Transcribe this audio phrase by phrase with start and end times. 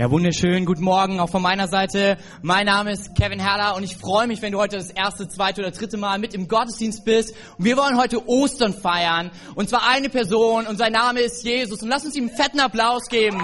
[0.00, 0.64] Ja, wunderschön.
[0.64, 2.16] Guten Morgen auch von meiner Seite.
[2.40, 5.60] Mein Name ist Kevin Herrler und ich freue mich, wenn du heute das erste, zweite
[5.60, 7.34] oder dritte Mal mit im Gottesdienst bist.
[7.58, 9.30] Und wir wollen heute Ostern feiern.
[9.56, 11.82] Und zwar eine Person und sein Name ist Jesus.
[11.82, 13.42] Und lass uns ihm einen fetten Applaus geben.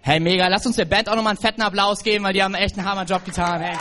[0.00, 0.48] Hey, mega.
[0.48, 2.88] Lass uns der Band auch nochmal einen fetten Applaus geben, weil die haben echt einen
[2.88, 3.60] Hammerjob getan.
[3.60, 3.76] Hey.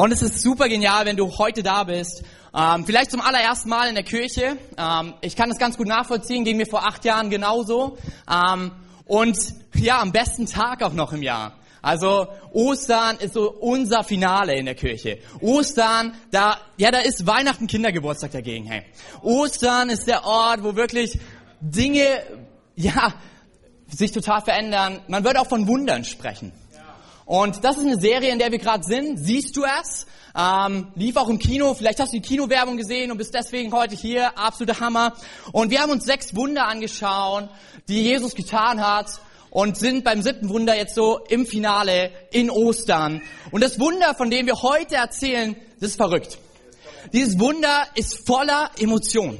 [0.00, 2.22] Und es ist super genial, wenn du heute da bist.
[2.54, 4.56] Ähm, vielleicht zum allerersten Mal in der Kirche.
[4.78, 7.98] Ähm, ich kann das ganz gut nachvollziehen, ging mir vor acht Jahren genauso.
[8.26, 8.70] Ähm,
[9.04, 9.36] und
[9.74, 11.52] ja, am besten Tag auch noch im Jahr.
[11.82, 15.18] Also Ostern ist so unser Finale in der Kirche.
[15.42, 18.64] Ostern, da, ja, da ist Weihnachten Kindergeburtstag dagegen.
[18.64, 18.84] Hey,
[19.20, 21.18] Ostern ist der Ort, wo wirklich
[21.60, 22.22] Dinge,
[22.74, 23.12] ja,
[23.86, 25.00] sich total verändern.
[25.08, 26.52] Man wird auch von Wundern sprechen.
[27.30, 29.16] Und das ist eine Serie, in der wir gerade sind.
[29.16, 30.04] Siehst du es?
[30.36, 31.74] Ähm, lief auch im Kino.
[31.74, 34.36] Vielleicht hast du die Kinowerbung gesehen und bist deswegen heute hier.
[34.36, 35.12] Absoluter Hammer.
[35.52, 37.48] Und wir haben uns sechs Wunder angeschaut,
[37.86, 43.22] die Jesus getan hat und sind beim siebten Wunder jetzt so im Finale in Ostern.
[43.52, 46.36] Und das Wunder, von dem wir heute erzählen, das ist verrückt.
[47.12, 49.38] Dieses Wunder ist voller Emotion.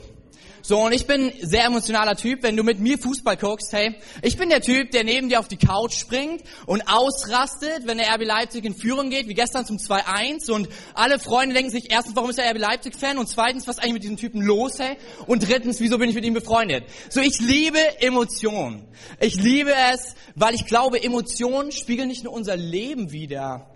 [0.63, 2.43] So, und ich bin sehr emotionaler Typ.
[2.43, 5.49] Wenn du mit mir Fußball guckst, hey, ich bin der Typ, der neben dir auf
[5.49, 9.79] die Couch springt und ausrastet, wenn der RB Leipzig in Führung geht, wie gestern zum
[9.79, 10.51] 2-1.
[10.51, 13.17] Und alle Freunde denken sich, erstens, warum ist der RB Leipzig Fan?
[13.17, 14.97] Und zweitens, was ist eigentlich mit diesem Typen los, hey?
[15.27, 16.85] Und drittens, wieso bin ich mit ihm befreundet?
[17.09, 18.87] So, ich liebe Emotionen.
[19.19, 23.71] Ich liebe es, weil ich glaube, Emotionen spiegeln nicht nur unser Leben wider,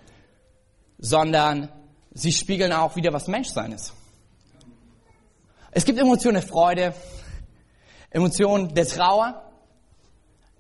[0.98, 1.70] sondern
[2.12, 3.94] sie spiegeln auch wieder, was Menschsein ist.
[5.76, 6.94] Es gibt Emotionen der Freude,
[8.10, 9.42] Emotionen der Trauer,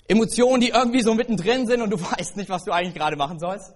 [0.08, 3.38] Emotionen, die irgendwie so mittendrin sind und du weißt nicht, was du eigentlich gerade machen
[3.38, 3.74] sollst.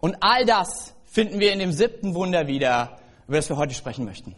[0.00, 4.04] Und all das finden wir in dem siebten Wunder wieder, über das wir heute sprechen
[4.04, 4.34] möchten.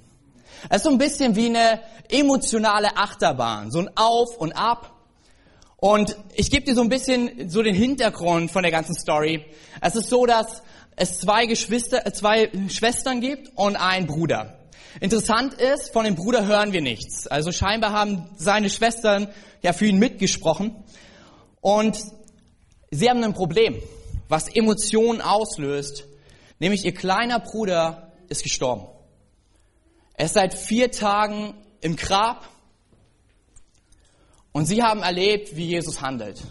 [0.68, 4.92] Es ist so ein bisschen wie eine emotionale Achterbahn, so ein Auf und Ab.
[5.78, 9.46] Und ich gebe dir so ein bisschen so den Hintergrund von der ganzen Story.
[9.80, 10.62] Es ist so, dass
[10.96, 14.65] es zwei Geschwister, äh, zwei Schwestern gibt und einen Bruder.
[15.00, 17.26] Interessant ist, von dem Bruder hören wir nichts.
[17.26, 19.28] Also scheinbar haben seine Schwestern
[19.62, 20.84] ja für ihn mitgesprochen.
[21.60, 21.98] Und
[22.90, 23.80] sie haben ein Problem,
[24.28, 26.04] was Emotionen auslöst.
[26.58, 28.86] Nämlich ihr kleiner Bruder ist gestorben.
[30.14, 32.48] Er ist seit vier Tagen im Grab.
[34.52, 36.42] Und sie haben erlebt, wie Jesus handelt.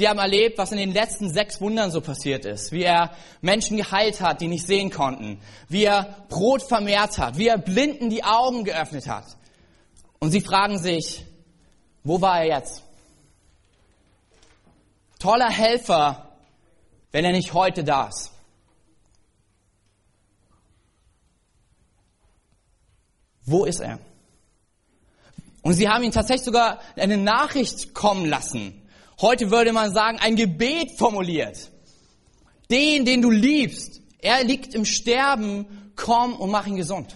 [0.00, 2.72] Sie haben erlebt, was in den letzten sechs Wundern so passiert ist.
[2.72, 3.10] Wie er
[3.42, 5.42] Menschen geheilt hat, die nicht sehen konnten.
[5.68, 7.36] Wie er Brot vermehrt hat.
[7.36, 9.26] Wie er Blinden die Augen geöffnet hat.
[10.18, 11.26] Und sie fragen sich,
[12.02, 12.82] wo war er jetzt?
[15.18, 16.30] Toller Helfer,
[17.12, 18.32] wenn er nicht heute da ist.
[23.44, 23.98] Wo ist er?
[25.60, 28.79] Und sie haben ihn tatsächlich sogar eine Nachricht kommen lassen
[29.20, 31.70] Heute würde man sagen, ein Gebet formuliert.
[32.70, 37.14] Den, den du liebst, er liegt im Sterben, komm und mach ihn gesund.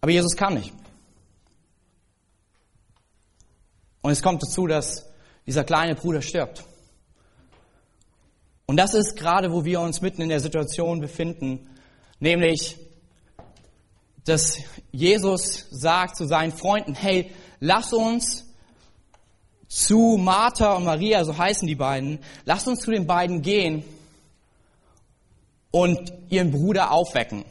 [0.00, 0.72] Aber Jesus kam nicht.
[4.02, 5.06] Und es kommt dazu, dass
[5.46, 6.64] dieser kleine Bruder stirbt.
[8.66, 11.68] Und das ist gerade, wo wir uns mitten in der Situation befinden,
[12.20, 12.76] nämlich,
[14.24, 14.56] dass
[14.92, 18.44] Jesus sagt zu seinen Freunden, hey, lass uns
[19.68, 23.84] zu Martha und Maria, so heißen die beiden, lass uns zu den beiden gehen
[25.70, 27.44] und ihren Bruder aufwecken.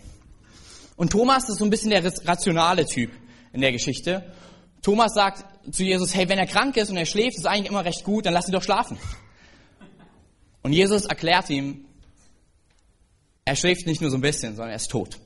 [0.97, 3.09] Und Thomas ist so ein bisschen der rationale Typ
[3.53, 4.33] in der Geschichte.
[4.81, 7.85] Thomas sagt zu Jesus, hey, wenn er krank ist und er schläft, ist eigentlich immer
[7.85, 8.97] recht gut, dann lass ihn doch schlafen.
[10.61, 11.85] Und Jesus erklärt ihm,
[13.45, 15.19] er schläft nicht nur so ein bisschen, sondern er ist tot.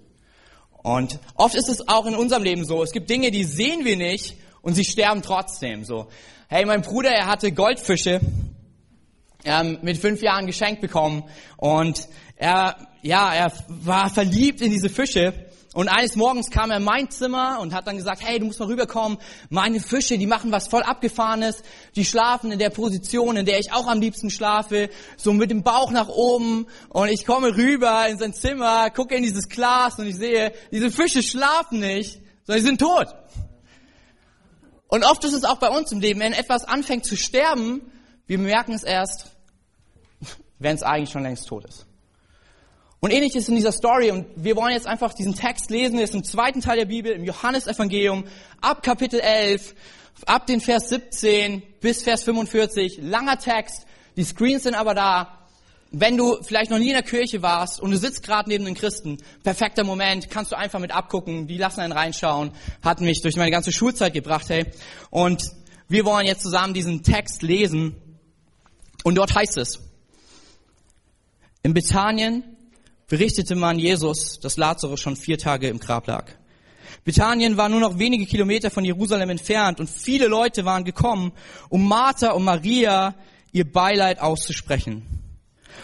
[0.84, 2.84] Und oft ist es auch in unserem Leben so.
[2.84, 4.35] Es gibt Dinge, die sehen wir nicht
[4.66, 5.86] und sie sterben trotzdem.
[5.86, 6.08] So,
[6.50, 8.20] hey, mein Bruder, er hatte Goldfische
[9.45, 11.24] ähm, mit fünf Jahren geschenkt bekommen
[11.56, 15.34] und er, ja, er war verliebt in diese Fische.
[15.75, 18.60] Und eines Morgens kam er in mein Zimmer und hat dann gesagt, hey, du musst
[18.60, 19.18] mal rüberkommen.
[19.50, 21.62] Meine Fische, die machen was voll abgefahrenes.
[21.98, 24.89] Die schlafen in der Position, in der ich auch am liebsten schlafe.
[25.18, 26.66] So mit dem Bauch nach oben.
[26.89, 30.89] Und ich komme rüber in sein Zimmer, gucke in dieses Glas und ich sehe, diese
[30.89, 33.07] Fische schlafen nicht, sondern sie sind tot.
[34.88, 37.82] Und oft ist es auch bei uns im Leben, wenn etwas anfängt zu sterben,
[38.28, 39.32] wir merken es erst,
[40.60, 41.86] wenn es eigentlich schon längst tot ist.
[43.00, 46.06] Und ähnlich ist in dieser Story, und wir wollen jetzt einfach diesen Text lesen, der
[46.06, 48.26] ist im zweiten Teil der Bibel, im Johannesevangelium,
[48.62, 49.76] ab Kapitel 11,
[50.26, 53.86] ab den Vers 17 bis Vers 45, langer Text,
[54.16, 55.44] die Screens sind aber da.
[55.97, 58.74] Wenn du vielleicht noch nie in der Kirche warst und du sitzt gerade neben den
[58.74, 62.51] Christen, perfekter Moment, kannst du einfach mit abgucken, die lassen einen reinschauen,
[62.83, 64.65] hat mich durch meine ganze Schulzeit gebracht, hey.
[65.09, 65.42] Und
[65.88, 67.95] wir wollen jetzt zusammen diesen Text lesen
[69.06, 69.80] und dort heißt es,
[71.63, 72.44] in Bethanien
[73.07, 76.30] berichtete man Jesus, dass Lazarus schon vier Tage im Grab lag.
[77.06, 81.31] Bethanien war nur noch wenige Kilometer von Jerusalem entfernt und viele Leute waren gekommen,
[81.69, 83.15] um Martha und Maria
[83.53, 85.15] ihr Beileid auszusprechen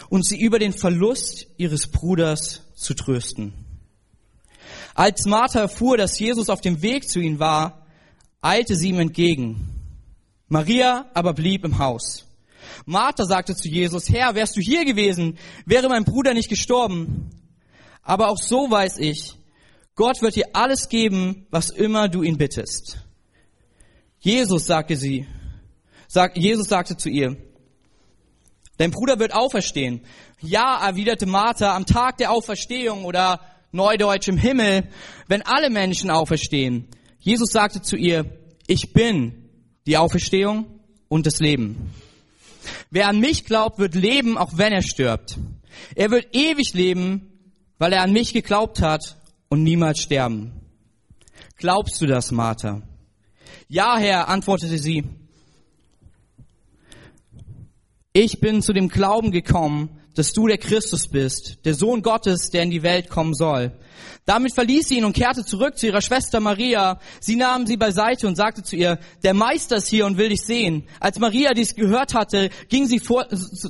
[0.08, 3.52] und sie über den Verlust ihres Bruders zu trösten.
[4.94, 7.86] Als Martha erfuhr, dass Jesus auf dem Weg zu ihnen war,
[8.40, 9.68] eilte sie ihm entgegen.
[10.48, 12.26] Maria aber blieb im Haus.
[12.84, 17.30] Martha sagte zu Jesus, Herr, wärst du hier gewesen, wäre mein Bruder nicht gestorben.
[18.02, 19.34] Aber auch so weiß ich,
[19.94, 22.98] Gott wird dir alles geben, was immer du ihn bittest.
[24.18, 25.26] Jesus sagte sie,
[26.08, 27.36] sag, Jesus sagte zu ihr,
[28.82, 30.00] dein Bruder wird auferstehen.
[30.40, 33.40] Ja, erwiderte Martha, am Tag der Auferstehung oder
[33.70, 34.88] Neudeutsch im Himmel,
[35.28, 36.88] wenn alle Menschen auferstehen.
[37.20, 38.26] Jesus sagte zu ihr,
[38.66, 39.48] ich bin
[39.86, 40.66] die Auferstehung
[41.08, 41.94] und das Leben.
[42.90, 45.38] Wer an mich glaubt, wird leben, auch wenn er stirbt.
[45.94, 47.30] Er wird ewig leben,
[47.78, 49.16] weil er an mich geglaubt hat
[49.48, 50.60] und niemals sterben.
[51.56, 52.82] Glaubst du das, Martha?
[53.68, 55.04] Ja, Herr, antwortete sie.
[58.14, 62.62] Ich bin zu dem Glauben gekommen, dass du der Christus bist, der Sohn Gottes, der
[62.62, 63.72] in die Welt kommen soll.
[64.26, 67.00] Damit verließ sie ihn und kehrte zurück zu ihrer Schwester Maria.
[67.20, 70.42] Sie nahm sie beiseite und sagte zu ihr, der Meister ist hier und will dich
[70.42, 70.84] sehen.
[71.00, 73.26] Als Maria dies gehört hatte, ging sie vor,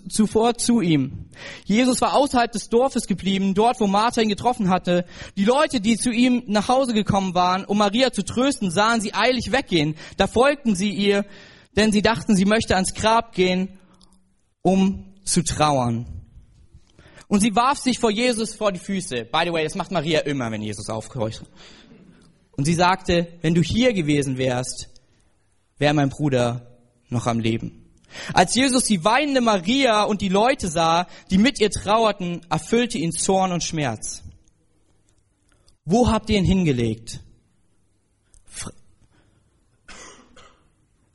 [0.08, 1.26] zuvor zu ihm.
[1.64, 5.04] Jesus war außerhalb des Dorfes geblieben, dort wo Martha ihn getroffen hatte.
[5.36, 9.14] Die Leute, die zu ihm nach Hause gekommen waren, um Maria zu trösten, sahen sie
[9.14, 9.94] eilig weggehen.
[10.16, 11.24] Da folgten sie ihr,
[11.76, 13.78] denn sie dachten, sie möchte ans Grab gehen,
[14.62, 16.06] um zu trauern.
[17.28, 19.24] Und sie warf sich vor Jesus vor die Füße.
[19.24, 21.42] By the way, das macht Maria immer, wenn Jesus aufkreucht.
[22.56, 24.88] Und sie sagte, wenn du hier gewesen wärst,
[25.78, 26.78] wäre mein Bruder
[27.08, 27.90] noch am Leben.
[28.34, 33.12] Als Jesus die weinende Maria und die Leute sah, die mit ihr trauerten, erfüllte ihn
[33.12, 34.22] Zorn und Schmerz.
[35.84, 37.20] Wo habt ihr ihn hingelegt?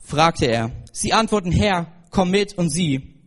[0.00, 0.72] fragte er.
[0.90, 3.17] Sie antworten, Herr, komm mit und sieh.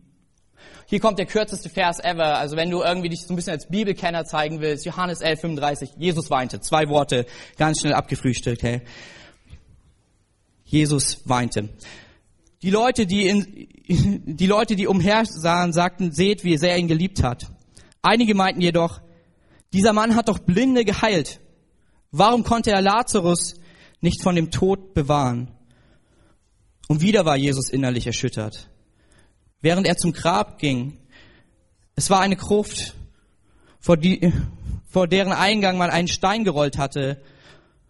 [0.92, 2.36] Hier kommt der kürzeste Vers ever.
[2.36, 5.90] Also wenn du irgendwie dich so ein bisschen als Bibelkenner zeigen willst, Johannes 11, 35,
[5.96, 6.60] Jesus weinte.
[6.60, 7.24] Zwei Worte,
[7.56, 8.62] ganz schnell abgefrühstückt.
[8.62, 8.82] Hey.
[10.66, 11.70] Jesus weinte.
[12.60, 13.68] Die Leute, die, in,
[14.36, 17.46] die Leute, die umhersahen, sagten, seht, wie sehr er ihn geliebt hat.
[18.02, 19.00] Einige meinten jedoch,
[19.72, 21.40] dieser Mann hat doch Blinde geheilt.
[22.10, 23.54] Warum konnte er Lazarus
[24.02, 25.52] nicht von dem Tod bewahren?
[26.86, 28.68] Und wieder war Jesus innerlich erschüttert
[29.62, 30.98] während er zum Grab ging.
[31.94, 32.94] Es war eine Gruft,
[33.80, 34.32] vor, die,
[34.90, 37.22] vor deren Eingang man einen Stein gerollt hatte.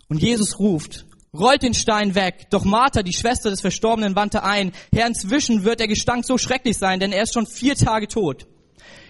[0.08, 2.46] Und Jesus ruft, rollt den Stein weg.
[2.50, 4.72] Doch Martha, die Schwester des Verstorbenen, wandte ein.
[4.92, 8.46] Herr, inzwischen wird der Gestank so schrecklich sein, denn er ist schon vier Tage tot.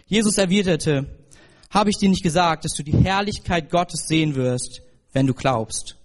[0.06, 1.06] Jesus erwiderte,
[1.70, 4.82] habe ich dir nicht gesagt, dass du die Herrlichkeit Gottes sehen wirst,
[5.12, 5.96] wenn du glaubst?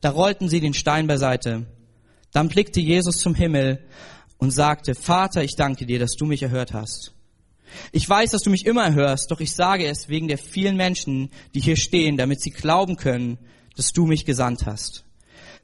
[0.00, 1.66] Da rollten sie den Stein beiseite.
[2.32, 3.84] Dann blickte Jesus zum Himmel
[4.38, 7.12] und sagte, Vater, ich danke dir, dass du mich erhört hast.
[7.92, 11.30] Ich weiß, dass du mich immer hörst, doch ich sage es wegen der vielen Menschen,
[11.54, 13.38] die hier stehen, damit sie glauben können,
[13.76, 15.04] dass du mich gesandt hast.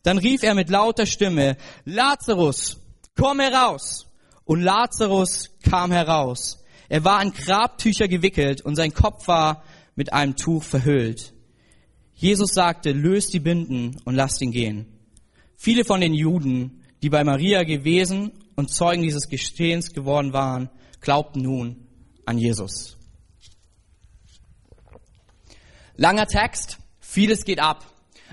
[0.03, 2.79] Dann rief er mit lauter Stimme, Lazarus,
[3.17, 4.07] komm heraus!
[4.45, 6.63] Und Lazarus kam heraus.
[6.91, 9.65] Er war in Grabtücher gewickelt und sein Kopf war
[9.97, 11.33] mit einem Tuch verhüllt.
[12.15, 14.87] Jesus sagte, löst die Binden und lasst ihn gehen.
[15.57, 20.71] Viele von den Juden, die bei Maria gewesen und Zeugen dieses Gestehens geworden waren,
[21.01, 21.87] glaubten nun
[22.25, 22.97] an Jesus.
[25.97, 27.85] Langer Text, vieles geht ab.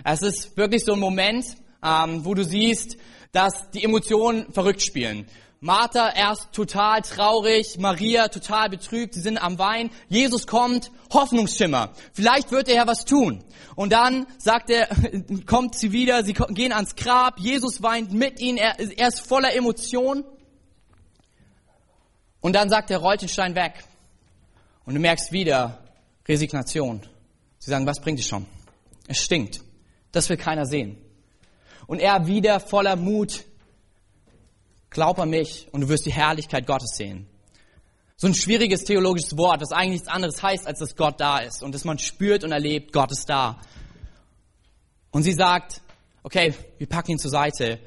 [0.04, 1.46] Es ist wirklich so ein Moment,
[1.84, 2.98] ähm, wo du siehst,
[3.32, 5.28] dass die Emotionen verrückt spielen.
[5.63, 9.91] Martha erst total traurig, Maria total betrübt, sie sind am Wein.
[10.10, 11.94] Jesus kommt, Hoffnungsschimmer.
[12.13, 13.44] Vielleicht wird er ja was tun.
[13.75, 14.89] Und dann sagt er,
[15.46, 19.53] kommt sie wieder, sie gehen ans Grab, Jesus weint mit ihnen, er, er ist voller
[19.53, 20.24] Emotion.
[22.39, 23.84] Und dann sagt er, rollt den Stein weg.
[24.86, 25.77] Und du merkst wieder
[26.27, 27.01] Resignation.
[27.60, 28.48] Sie sagen, was bringt es schon?
[29.08, 29.62] Es stinkt.
[30.12, 30.98] Das will keiner sehen.
[31.86, 33.44] Und er wieder voller Mut,
[34.91, 37.25] glaub an mich und du wirst die Herrlichkeit Gottes sehen.
[38.17, 41.63] So ein schwieriges theologisches Wort, das eigentlich nichts anderes heißt, als dass Gott da ist
[41.63, 43.60] und dass man spürt und erlebt, Gott ist da.
[45.10, 45.81] Und sie sagt,
[46.21, 47.79] okay, wir packen ihn zur Seite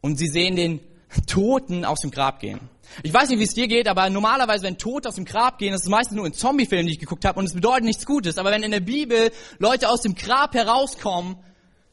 [0.00, 0.80] und sie sehen den
[1.26, 2.60] Toten aus dem Grab gehen.
[3.02, 5.72] Ich weiß nicht, wie es dir geht, aber normalerweise, wenn Tote aus dem Grab gehen,
[5.72, 8.38] das ist meistens nur in Zombiefilmen, die ich geguckt habe, und es bedeutet nichts Gutes.
[8.38, 11.36] Aber wenn in der Bibel Leute aus dem Grab herauskommen,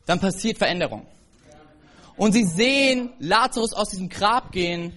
[0.05, 1.05] dann passiert Veränderung.
[2.19, 4.91] Und sie sehen Lazarus aus diesem Grab gehen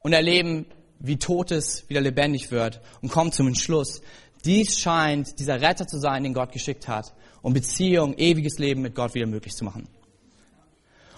[0.00, 0.64] und erleben,
[0.98, 4.00] wie Totes wieder lebendig wird und kommen zum Entschluss,
[4.46, 7.12] dies scheint dieser Retter zu sein, den Gott geschickt hat,
[7.42, 9.86] um Beziehung, ewiges Leben mit Gott wieder möglich zu machen.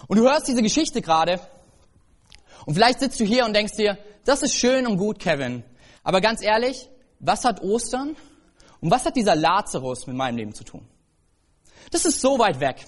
[0.09, 1.39] Und du hörst diese Geschichte gerade
[2.65, 5.63] und vielleicht sitzt du hier und denkst dir, das ist schön und gut, Kevin.
[6.03, 6.89] Aber ganz ehrlich,
[7.21, 8.17] was hat Ostern
[8.81, 10.85] und was hat dieser Lazarus mit meinem Leben zu tun?
[11.89, 12.85] Das ist so weit weg.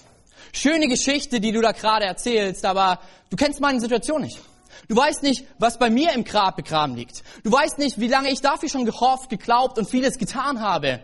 [0.52, 4.38] Schöne Geschichte, die du da gerade erzählst, aber du kennst meine Situation nicht.
[4.88, 7.22] Du weißt nicht, was bei mir im Grab begraben liegt.
[7.44, 11.02] Du weißt nicht, wie lange ich dafür schon gehofft, geglaubt und vieles getan habe.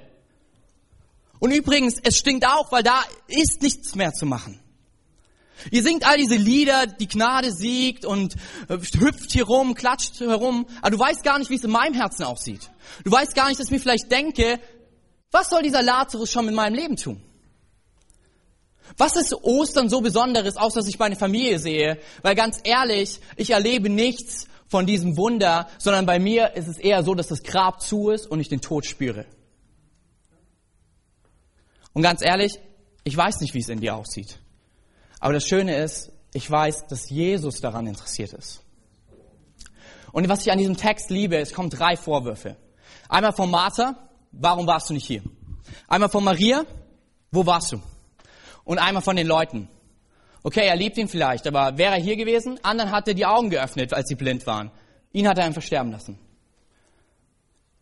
[1.39, 4.61] Und übrigens, es stinkt auch, weil da ist nichts mehr zu machen.
[5.71, 8.35] Ihr singt all diese Lieder, die Gnade siegt und
[8.69, 11.95] äh, hüpft hier rum, klatscht herum, aber du weißt gar nicht, wie es in meinem
[11.95, 12.71] Herzen aussieht.
[13.05, 14.61] Du weißt gar nicht, dass ich mir vielleicht denke,
[15.31, 17.23] was soll dieser Lazarus schon mit meinem Leben tun?
[18.97, 21.99] Was ist Ostern so Besonderes, außer dass ich meine Familie sehe?
[22.23, 27.03] Weil ganz ehrlich, ich erlebe nichts von diesem Wunder, sondern bei mir ist es eher
[27.03, 29.27] so, dass das Grab zu ist und ich den Tod spüre.
[31.93, 32.59] Und ganz ehrlich,
[33.05, 34.39] ich weiß nicht, wie es in dir aussieht.
[35.21, 38.63] Aber das Schöne ist, ich weiß, dass Jesus daran interessiert ist.
[40.13, 42.57] Und was ich an diesem Text liebe, es kommen drei Vorwürfe.
[43.09, 43.97] Einmal von Martha,
[44.33, 45.23] warum warst du nicht hier?
[45.89, 46.65] Einmal von Maria,
[47.31, 47.81] wo warst du?
[48.67, 49.69] Und einmal von den Leuten.
[50.43, 52.61] Okay, er liebt ihn vielleicht, aber wäre er hier gewesen?
[52.63, 54.71] Anderen hat er die Augen geöffnet, als sie blind waren.
[55.13, 56.19] Ihn hat er einfach sterben lassen.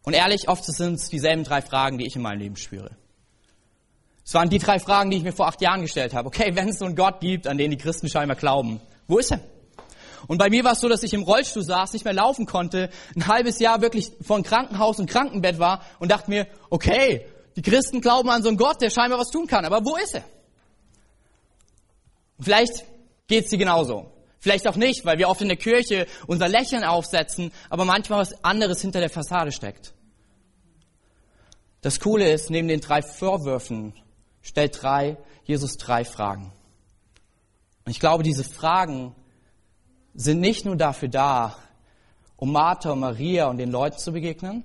[0.04, 2.90] Und ehrlich, oft sind es dieselben drei Fragen, die ich in meinem Leben spüre.
[4.24, 6.28] Es waren die drei Fragen, die ich mir vor acht Jahren gestellt habe.
[6.28, 9.32] Okay, wenn es so einen Gott gibt, an den die Christen scheinbar glauben, wo ist
[9.32, 9.40] er?
[10.26, 12.90] Und bei mir war es so, dass ich im Rollstuhl saß, nicht mehr laufen konnte,
[13.16, 17.26] ein halbes Jahr wirklich von Krankenhaus und Krankenbett war und dachte mir, okay,
[17.56, 20.14] die Christen glauben an so einen Gott, der scheinbar was tun kann, aber wo ist
[20.14, 20.24] er?
[22.38, 22.84] Und vielleicht
[23.26, 24.10] geht's dir genauso.
[24.38, 28.44] Vielleicht auch nicht, weil wir oft in der Kirche unser Lächeln aufsetzen, aber manchmal was
[28.44, 29.94] anderes hinter der Fassade steckt.
[31.80, 33.94] Das Coole ist, neben den drei Vorwürfen
[34.42, 36.52] stellt drei, Jesus drei Fragen.
[37.84, 39.14] Und ich glaube, diese Fragen
[40.14, 41.56] sind nicht nur dafür da,
[42.36, 44.64] um Martha und Maria und den Leuten zu begegnen,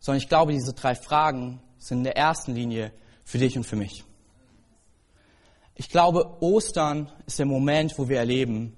[0.00, 2.92] sondern ich glaube, diese drei Fragen sind in der ersten Linie
[3.24, 4.04] für dich und für mich.
[5.74, 8.76] Ich glaube, Ostern ist der Moment, wo wir erleben,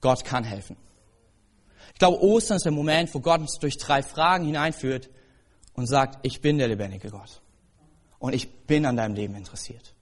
[0.00, 0.76] Gott kann helfen.
[1.92, 5.08] Ich glaube, Ostern ist der Moment, wo Gott uns durch drei Fragen hineinführt
[5.74, 7.40] und sagt, ich bin der lebendige Gott
[8.18, 9.94] und ich bin an deinem Leben interessiert.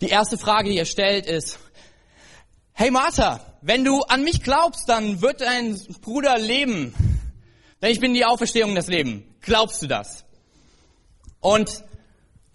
[0.00, 1.58] Die erste Frage, die er stellt, ist,
[2.72, 6.94] hey Martha, wenn du an mich glaubst, dann wird dein Bruder leben.
[7.80, 9.22] Denn ich bin die Auferstehung des Lebens.
[9.40, 10.24] Glaubst du das?
[11.40, 11.84] Und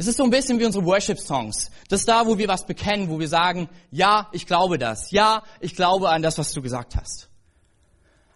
[0.03, 1.72] es ist so ein bisschen wie unsere Worship-Songs.
[1.88, 5.12] Das ist da, wo wir was bekennen, wo wir sagen, ja, ich glaube das.
[5.12, 7.29] Ja, ich glaube an das, was du gesagt hast.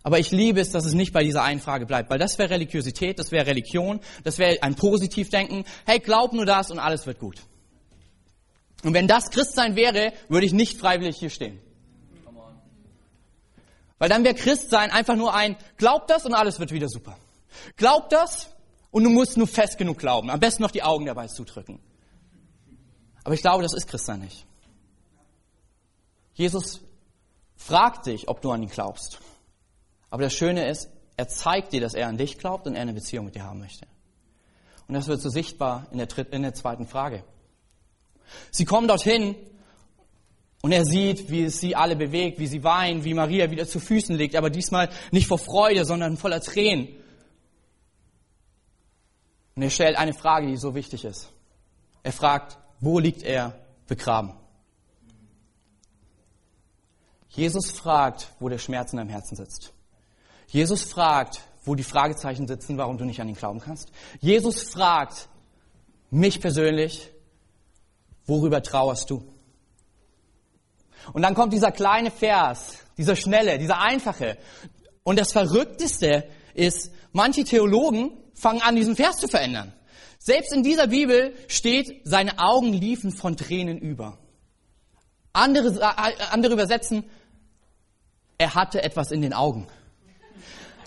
[0.01, 2.51] Aber ich liebe es, dass es nicht bei dieser einen Frage bleibt, weil das wäre
[2.51, 5.65] Religiosität, das wäre Religion, das wäre ein Positivdenken.
[5.85, 7.41] Hey, glaub nur das und alles wird gut.
[8.83, 11.59] Und wenn das Christsein wäre, würde ich nicht freiwillig hier stehen.
[13.97, 17.17] Weil dann wäre Christsein einfach nur ein, glaub das und alles wird wieder super.
[17.75, 18.55] Glaub das
[18.97, 20.31] und du musst nur fest genug glauben.
[20.31, 21.77] Am besten noch die Augen dabei zudrücken.
[23.23, 24.47] Aber ich glaube, das ist Christsein nicht.
[26.33, 26.81] Jesus
[27.55, 29.19] fragt dich, ob du an ihn glaubst.
[30.09, 32.93] Aber das Schöne ist, er zeigt dir, dass er an dich glaubt und er eine
[32.93, 33.85] Beziehung mit dir haben möchte.
[34.87, 37.23] Und das wird so sichtbar in der, in der zweiten Frage.
[38.49, 39.35] Sie kommen dorthin
[40.63, 43.79] und er sieht, wie es sie alle bewegt, wie sie weinen, wie Maria wieder zu
[43.79, 46.87] Füßen liegt, aber diesmal nicht vor Freude, sondern voller Tränen.
[49.57, 51.29] Und er stellt eine Frage, die so wichtig ist.
[52.03, 54.33] Er fragt, wo liegt er begraben?
[57.29, 59.73] Jesus fragt, wo der Schmerz in deinem Herzen sitzt.
[60.45, 63.91] Jesus fragt, wo die Fragezeichen sitzen, warum du nicht an ihn glauben kannst.
[64.19, 65.27] Jesus fragt
[66.11, 67.09] mich persönlich,
[68.27, 69.23] worüber trauerst du?
[71.13, 74.37] Und dann kommt dieser kleine Vers, dieser schnelle, dieser einfache.
[75.01, 79.73] Und das Verrückteste ist, manche Theologen fangen an, diesen Vers zu verändern.
[80.19, 84.17] Selbst in dieser Bibel steht, seine Augen liefen von Tränen über.
[85.33, 87.03] Andere, äh, andere übersetzen,
[88.37, 89.67] er hatte etwas in den Augen.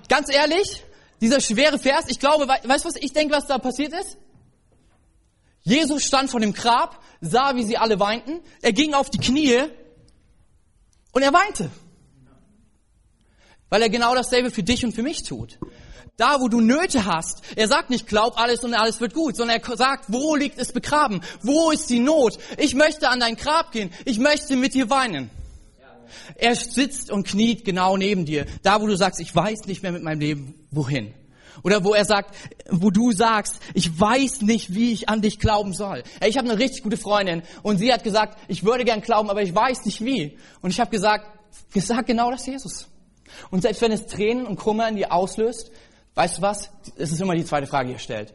[0.08, 0.84] Ganz ehrlich,
[1.20, 4.16] dieser schwere Vers, ich glaube, weißt du was, ich denke, was da passiert ist?
[5.62, 9.64] Jesus stand vor dem Grab, sah, wie sie alle weinten, er ging auf die Knie
[11.12, 11.70] Und er weinte.
[13.68, 15.58] Weil er genau dasselbe für dich und für mich tut.
[16.20, 19.58] Da, wo du Nöte hast, er sagt nicht, glaub alles und alles wird gut, sondern
[19.58, 21.22] er sagt, wo liegt es begraben?
[21.40, 22.38] Wo ist die Not?
[22.58, 23.90] Ich möchte an dein Grab gehen.
[24.04, 25.30] Ich möchte mit dir weinen.
[26.34, 28.44] Er sitzt und kniet genau neben dir.
[28.62, 31.14] Da, wo du sagst, ich weiß nicht mehr mit meinem Leben, wohin.
[31.62, 32.34] Oder wo er sagt,
[32.68, 36.02] wo du sagst, ich weiß nicht, wie ich an dich glauben soll.
[36.22, 39.40] Ich habe eine richtig gute Freundin und sie hat gesagt, ich würde gern glauben, aber
[39.40, 40.36] ich weiß nicht wie.
[40.60, 41.26] Und ich habe gesagt,
[41.72, 42.88] gesagt genau das Jesus.
[43.50, 45.70] Und selbst wenn es Tränen und Kummer in dir auslöst,
[46.14, 46.70] weißt du was?
[46.96, 48.32] Es ist immer die zweite Frage, die ihr stellt.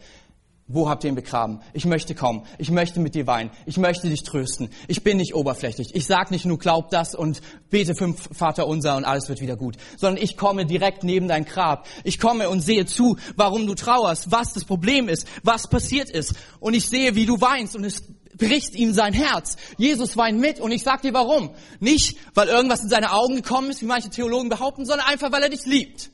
[0.67, 1.61] Wo habt ihr ihn begraben?
[1.73, 2.41] Ich möchte kommen.
[2.57, 3.51] Ich möchte mit dir weinen.
[3.67, 4.69] Ich möchte dich trösten.
[4.87, 5.93] Ich bin nicht oberflächlich.
[5.93, 7.39] Ich sag nicht nur, glaub das und
[7.69, 9.77] bete fünf Vater unser und alles wird wieder gut.
[9.95, 11.85] Sondern ich komme direkt neben dein Grab.
[12.03, 16.33] Ich komme und sehe zu, warum du trauerst, was das Problem ist, was passiert ist.
[16.59, 18.01] Und ich sehe, wie du weinst und es
[18.35, 19.57] bricht ihm sein Herz.
[19.77, 21.51] Jesus weint mit und ich sag dir warum.
[21.79, 25.43] Nicht, weil irgendwas in seine Augen gekommen ist, wie manche Theologen behaupten, sondern einfach, weil
[25.43, 26.09] er dich liebt.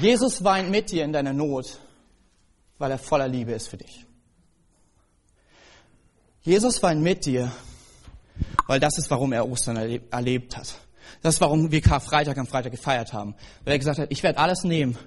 [0.00, 1.78] Jesus weint mit dir in deiner Not,
[2.78, 4.04] weil er voller Liebe ist für dich.
[6.42, 7.50] Jesus weint mit dir,
[8.66, 10.74] weil das ist, warum er Ostern erlebt hat.
[11.22, 13.34] Das ist, warum wir Karfreitag am Freitag gefeiert haben.
[13.64, 14.98] Weil er gesagt hat, ich werde alles nehmen,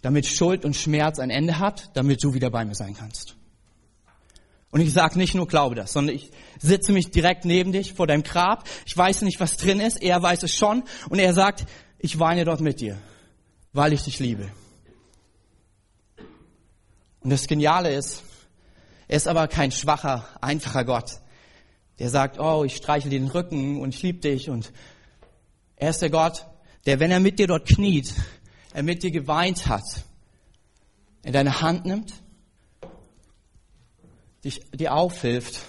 [0.00, 3.36] damit Schuld und Schmerz ein Ende hat, damit du wieder bei mir sein kannst.
[4.70, 8.06] Und ich sage nicht nur, glaube das, sondern ich sitze mich direkt neben dich vor
[8.06, 8.64] deinem Grab.
[8.86, 10.00] Ich weiß nicht, was drin ist.
[10.02, 10.84] Er weiß es schon.
[11.10, 11.66] Und er sagt,
[11.98, 12.96] ich weine dort mit dir
[13.72, 14.50] weil ich dich liebe.
[17.20, 18.22] Und das Geniale ist,
[19.08, 21.20] er ist aber kein schwacher, einfacher Gott,
[21.98, 24.50] der sagt, oh, ich streichel dir den Rücken und ich liebe dich.
[24.50, 24.72] Und
[25.76, 26.46] er ist der Gott,
[26.86, 28.14] der, wenn er mit dir dort kniet,
[28.72, 29.84] er mit dir geweint hat,
[31.22, 32.12] in deine Hand nimmt,
[34.44, 35.60] dich, dir aufhilft,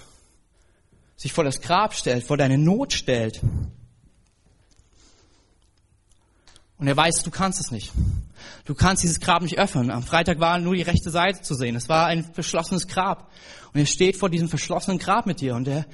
[1.16, 3.40] sich vor das Grab stellt, vor deine Not stellt
[6.84, 7.92] Und er weiß, du kannst es nicht.
[8.66, 9.90] Du kannst dieses Grab nicht öffnen.
[9.90, 11.76] Am Freitag war nur die rechte Seite zu sehen.
[11.76, 13.30] Es war ein verschlossenes Grab.
[13.72, 15.86] Und er steht vor diesem verschlossenen Grab mit dir und er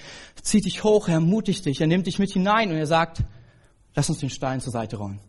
[0.42, 3.22] zieht dich hoch, er ermutigt dich, er nimmt dich mit hinein und er sagt,
[3.94, 5.20] lass uns den Stein zur Seite rollen.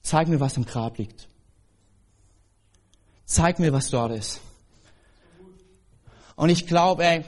[0.00, 1.28] Zeig mir, was im Grab liegt.
[3.26, 4.40] Zeig mir, was dort ist.
[6.34, 7.26] Und ich glaube, ey,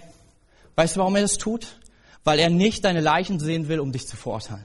[0.76, 1.76] weißt du, warum er das tut?
[2.24, 4.64] Weil er nicht deine Leichen sehen will, um dich zu verurteilen.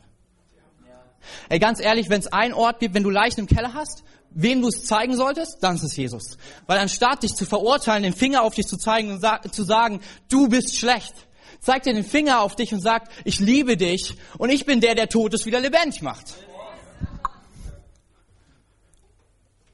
[1.49, 4.61] Ey, ganz ehrlich, wenn es einen Ort gibt, wenn du Leichen im Keller hast, wem
[4.61, 6.37] du es zeigen solltest, dann ist es Jesus.
[6.65, 10.47] Weil anstatt dich zu verurteilen, den Finger auf dich zu zeigen und zu sagen, du
[10.47, 11.13] bist schlecht,
[11.59, 14.95] zeigt dir den Finger auf dich und sagt, ich liebe dich und ich bin der,
[14.95, 16.35] der Totes wieder lebendig macht.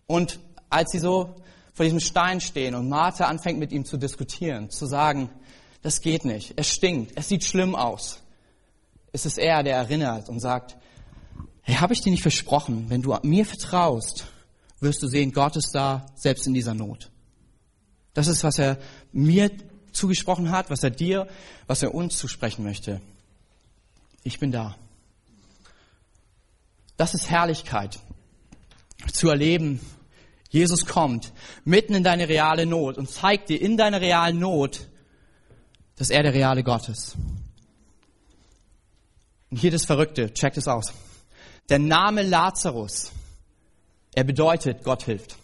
[0.07, 1.35] Und als sie so
[1.73, 5.29] vor diesem Stein stehen und Martha anfängt mit ihm zu diskutieren, zu sagen,
[5.81, 8.19] das geht nicht, es stinkt, es sieht schlimm aus,
[9.13, 10.75] ist es er, der erinnert und sagt,
[11.61, 14.27] Hey, habe ich dir nicht versprochen, wenn du mir vertraust,
[14.79, 17.11] wirst du sehen, Gott ist da, selbst in dieser Not.
[18.13, 18.77] Das ist, was er
[19.11, 19.51] mir
[19.91, 21.27] zugesprochen hat, was er dir,
[21.67, 23.01] was er uns zusprechen möchte.
[24.23, 24.75] Ich bin da.
[26.97, 27.99] Das ist Herrlichkeit.
[29.13, 29.79] Zu erleben,
[30.49, 31.31] Jesus kommt
[31.63, 34.87] mitten in deine reale Not und zeigt dir in deiner realen Not,
[35.95, 37.15] dass er der reale Gott ist.
[39.49, 40.93] Und hier das Verrückte, checkt es aus.
[41.69, 43.11] Der Name Lazarus,
[44.15, 45.35] er bedeutet, Gott hilft.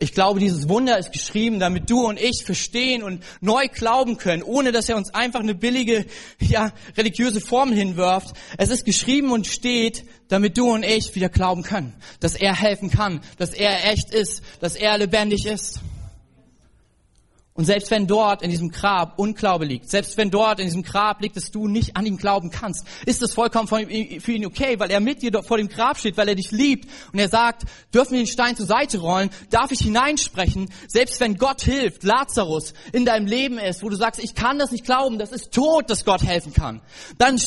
[0.00, 4.42] Ich glaube, dieses Wunder ist geschrieben, damit du und ich verstehen und neu glauben können,
[4.42, 6.06] ohne dass er uns einfach eine billige,
[6.40, 8.34] ja, religiöse Formel hinwirft.
[8.58, 12.90] Es ist geschrieben und steht, damit du und ich wieder glauben können, dass er helfen
[12.90, 15.80] kann, dass er echt ist, dass er lebendig ist.
[17.58, 21.20] Und selbst wenn dort in diesem Grab Unglaube liegt, selbst wenn dort in diesem Grab
[21.20, 24.92] liegt, dass du nicht an ihn glauben kannst, ist das vollkommen für ihn okay, weil
[24.92, 26.88] er mit dir vor dem Grab steht, weil er dich liebt.
[27.12, 31.36] Und er sagt, dürfen wir den Stein zur Seite rollen, darf ich hineinsprechen, selbst wenn
[31.36, 35.18] Gott hilft, Lazarus in deinem Leben ist, wo du sagst, ich kann das nicht glauben,
[35.18, 36.80] das ist tot, dass Gott helfen kann,
[37.18, 37.40] dann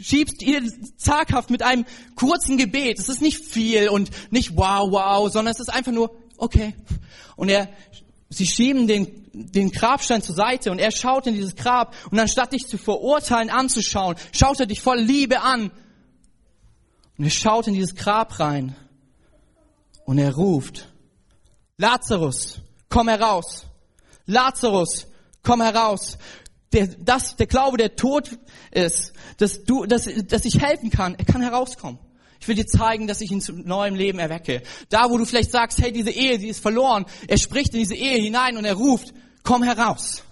[0.00, 0.62] schiebst ihr
[0.96, 1.84] zaghaft mit einem
[2.16, 6.10] kurzen Gebet, es ist nicht viel und nicht wow, wow, sondern es ist einfach nur
[6.38, 6.74] okay.
[7.36, 7.68] Und er
[8.32, 12.52] Sie schieben den, den Grabstein zur Seite und er schaut in dieses Grab und anstatt
[12.52, 15.70] dich zu verurteilen, anzuschauen, schaut er dich voll Liebe an.
[17.18, 18.74] Und er schaut in dieses Grab rein
[20.04, 20.88] und er ruft,
[21.76, 23.66] Lazarus, komm heraus.
[24.26, 25.06] Lazarus,
[25.42, 26.18] komm heraus.
[26.72, 28.30] Der, das, der Glaube, der tot
[28.70, 31.98] ist, dass du, dass, dass ich helfen kann, er kann herauskommen.
[32.42, 34.62] Ich will dir zeigen, dass ich ihn zu neuem Leben erwecke.
[34.88, 37.06] Da, wo du vielleicht sagst, hey, diese Ehe, sie ist verloren.
[37.28, 40.24] Er spricht in diese Ehe hinein und er ruft, komm heraus.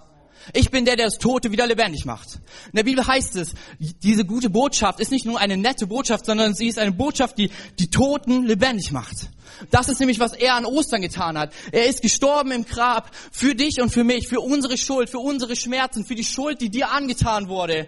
[0.53, 2.41] Ich bin der, der das Tote wieder lebendig macht.
[2.73, 6.53] In der Bibel heißt es, diese gute Botschaft ist nicht nur eine nette Botschaft, sondern
[6.53, 9.29] sie ist eine Botschaft, die die Toten lebendig macht.
[9.71, 11.53] Das ist nämlich, was er an Ostern getan hat.
[11.71, 15.55] Er ist gestorben im Grab für dich und für mich, für unsere Schuld, für unsere
[15.55, 17.87] Schmerzen, für die Schuld, die dir angetan wurde.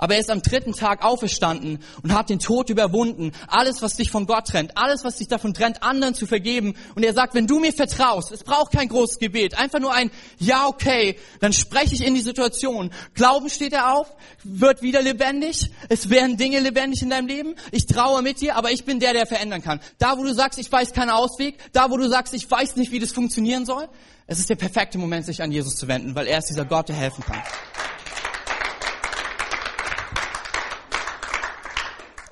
[0.00, 3.32] Aber er ist am dritten Tag auferstanden und hat den Tod überwunden.
[3.46, 6.74] Alles, was dich von Gott trennt, alles, was dich davon trennt, anderen zu vergeben.
[6.94, 10.10] Und er sagt, wenn du mir vertraust, es braucht kein großes Gebet, einfach nur ein
[10.38, 12.90] Ja, okay, dann spreche ich in die Situation.
[13.14, 14.08] Glauben steht er auf,
[14.42, 15.70] wird wieder lebendig.
[15.88, 17.54] Es werden Dinge lebendig in deinem Leben.
[17.70, 19.80] Ich traue mit dir, aber ich bin der, der verändern kann.
[19.98, 22.90] Da, wo du sagst, ich weiß keinen Ausweg, da, wo du sagst, ich weiß nicht,
[22.90, 23.88] wie das funktionieren soll,
[24.26, 26.88] es ist der perfekte Moment, sich an Jesus zu wenden, weil er ist dieser Gott,
[26.88, 27.42] der helfen kann.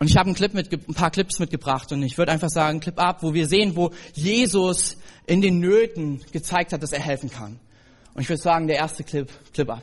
[0.00, 3.34] Und ich habe ein, paar Clips mitgebracht und ich würde einfach sagen, Clip ab, wo
[3.34, 7.58] wir sehen, wo Jesus in den Nöten gezeigt hat, dass er helfen kann.
[8.14, 9.82] Und ich würde sagen, der erste Clip, Clip ab.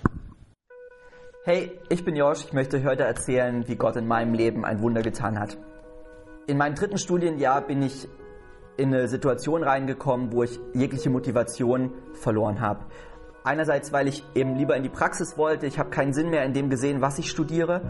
[1.43, 2.45] Hey, ich bin Josh.
[2.45, 5.57] Ich möchte heute erzählen, wie Gott in meinem Leben ein Wunder getan hat.
[6.47, 8.07] In meinem dritten Studienjahr bin ich
[8.77, 12.85] in eine Situation reingekommen, wo ich jegliche Motivation verloren habe.
[13.43, 15.67] Einerseits, weil ich eben lieber in die Praxis wollte.
[15.67, 17.81] Ich habe keinen Sinn mehr in dem gesehen, was ich studiere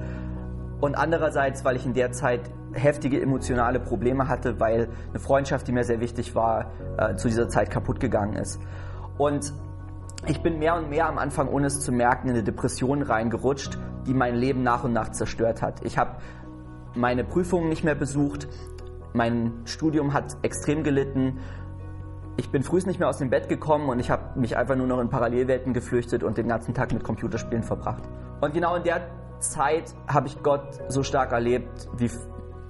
[0.85, 2.41] und andererseits, weil ich in der Zeit
[2.73, 7.49] heftige emotionale Probleme hatte, weil eine Freundschaft, die mir sehr wichtig war, äh, zu dieser
[7.49, 8.59] Zeit kaputt gegangen ist.
[9.17, 9.51] Und
[10.27, 13.79] ich bin mehr und mehr am Anfang, ohne es zu merken, in eine Depression reingerutscht,
[14.05, 15.83] die mein Leben nach und nach zerstört hat.
[15.83, 16.17] Ich habe
[16.93, 18.47] meine Prüfungen nicht mehr besucht,
[19.13, 21.39] mein Studium hat extrem gelitten.
[22.37, 24.85] Ich bin frühst nicht mehr aus dem Bett gekommen und ich habe mich einfach nur
[24.85, 28.03] noch in Parallelwelten geflüchtet und den ganzen Tag mit Computerspielen verbracht.
[28.41, 29.01] Und genau in der
[29.49, 32.09] Zeit habe ich Gott so stark erlebt wie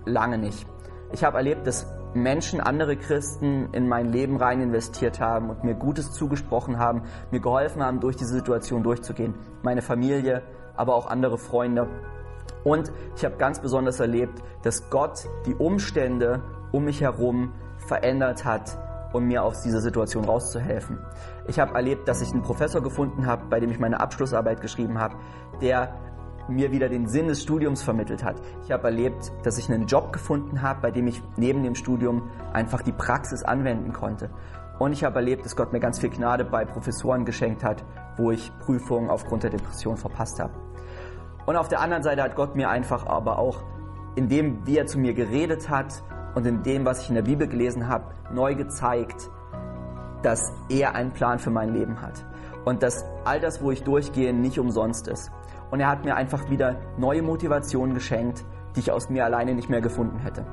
[0.06, 0.68] lange nicht.
[1.12, 5.76] Ich habe erlebt, dass Menschen, andere Christen in mein Leben rein investiert haben und mir
[5.76, 9.36] Gutes zugesprochen haben, mir geholfen haben, durch diese Situation durchzugehen.
[9.64, 10.42] Meine Familie,
[10.78, 11.88] aber auch andere Freunde.
[12.64, 17.54] Und ich habe ganz besonders erlebt, dass Gott die Umstände um mich herum
[17.86, 18.78] verändert hat,
[19.14, 21.00] um mir aus dieser Situation rauszuhelfen.
[21.48, 25.00] Ich habe erlebt, dass ich einen Professor gefunden habe, bei dem ich meine Abschlussarbeit geschrieben
[25.00, 25.16] habe,
[25.62, 25.94] der
[26.48, 28.36] mir wieder den Sinn des Studiums vermittelt hat.
[28.64, 32.30] Ich habe erlebt, dass ich einen Job gefunden habe, bei dem ich neben dem Studium
[32.54, 34.30] einfach die Praxis anwenden konnte.
[34.78, 37.84] Und ich habe erlebt, dass Gott mir ganz viel Gnade bei Professoren geschenkt hat,
[38.18, 40.54] wo ich Prüfungen aufgrund der Depression verpasst habe.
[41.46, 43.64] Und auf der anderen Seite hat Gott mir einfach aber auch
[44.16, 46.04] in dem, wie er zu mir geredet hat
[46.34, 49.30] und in dem, was ich in der Bibel gelesen habe, neu gezeigt,
[50.24, 52.26] dass er einen Plan für mein Leben hat.
[52.66, 55.32] Und dass all das, wo ich durchgehe, nicht umsonst ist
[55.72, 59.70] und er hat mir einfach wieder neue Motivationen geschenkt, die ich aus mir alleine nicht
[59.70, 60.46] mehr gefunden hätte.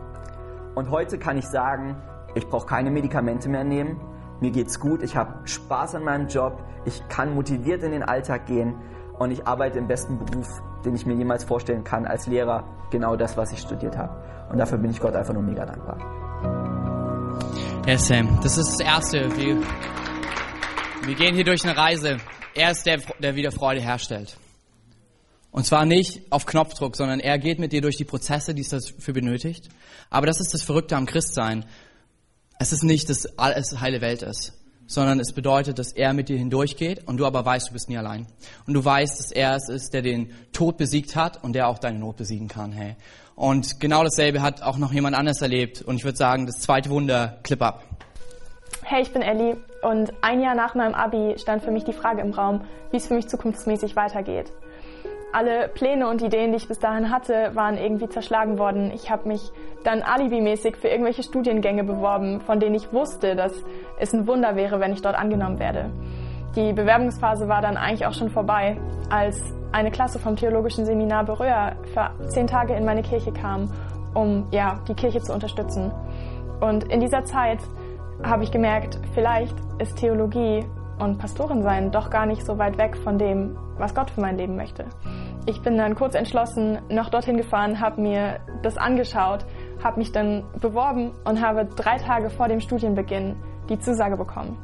[0.74, 1.96] Und heute kann ich sagen,
[2.34, 4.00] ich brauche keine Medikamente mehr nehmen,
[4.40, 8.46] mir geht's gut, ich habe Spaß an meinem Job, ich kann motiviert in den Alltag
[8.46, 8.74] gehen
[9.18, 10.48] und ich arbeite im besten Beruf,
[10.84, 14.20] den ich mir jemals vorstellen kann, als Lehrer, genau das, was ich studiert habe.
[14.50, 15.98] Und dafür bin ich Gott einfach nur mega dankbar.
[17.86, 19.36] Ja, Sam, das ist das Erste.
[19.36, 19.56] Wir,
[21.04, 22.18] wir gehen hier durch eine Reise.
[22.54, 24.36] Er ist der, der wieder Freude herstellt.
[25.52, 28.70] Und zwar nicht auf Knopfdruck, sondern er geht mit dir durch die Prozesse, die es
[28.70, 29.68] dafür benötigt.
[30.08, 31.66] Aber das ist das Verrückte am Christsein.
[32.58, 34.54] Es ist nicht, dass alles heile Welt ist,
[34.86, 37.98] sondern es bedeutet, dass er mit dir hindurchgeht und du aber weißt, du bist nie
[37.98, 38.26] allein.
[38.66, 41.78] Und du weißt, dass er es ist, der den Tod besiegt hat und der auch
[41.78, 42.72] deine Not besiegen kann.
[42.72, 42.96] Hey.
[43.34, 45.82] Und genau dasselbe hat auch noch jemand anders erlebt.
[45.82, 47.84] Und ich würde sagen, das zweite Wunder, Clip up.
[48.84, 52.22] Hey, ich bin Ellie und ein Jahr nach meinem Abi stand für mich die Frage
[52.22, 54.50] im Raum, wie es für mich zukunftsmäßig weitergeht
[55.32, 58.90] alle Pläne und Ideen, die ich bis dahin hatte, waren irgendwie zerschlagen worden.
[58.94, 59.50] Ich habe mich
[59.84, 63.52] dann alibimäßig für irgendwelche Studiengänge beworben, von denen ich wusste, dass
[63.98, 65.90] es ein Wunder wäre, wenn ich dort angenommen werde.
[66.54, 68.76] Die Bewerbungsphase war dann eigentlich auch schon vorbei,
[69.08, 69.40] als
[69.72, 73.72] eine Klasse vom theologischen Seminar Berühr für zehn Tage in meine Kirche kam,
[74.14, 75.90] um ja die Kirche zu unterstützen.
[76.60, 77.58] Und in dieser Zeit
[78.22, 80.64] habe ich gemerkt, vielleicht ist Theologie
[81.02, 84.38] und Pastorin sein doch gar nicht so weit weg von dem, was Gott für mein
[84.38, 84.86] Leben möchte.
[85.46, 89.44] Ich bin dann kurz entschlossen noch dorthin gefahren, habe mir das angeschaut,
[89.82, 93.36] habe mich dann beworben und habe drei Tage vor dem Studienbeginn
[93.68, 94.56] die Zusage bekommen.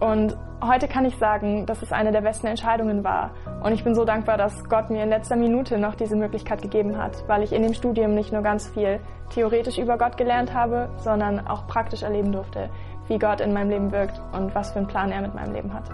[0.00, 3.30] Und heute kann ich sagen, dass es eine der besten Entscheidungen war.
[3.62, 6.98] Und ich bin so dankbar, dass Gott mir in letzter Minute noch diese Möglichkeit gegeben
[6.98, 8.98] hat, weil ich in dem Studium nicht nur ganz viel
[9.30, 12.68] theoretisch über Gott gelernt habe, sondern auch praktisch erleben durfte,
[13.12, 15.72] wie Gott in meinem Leben wirkt und was für einen Plan er mit meinem Leben
[15.72, 15.88] hat.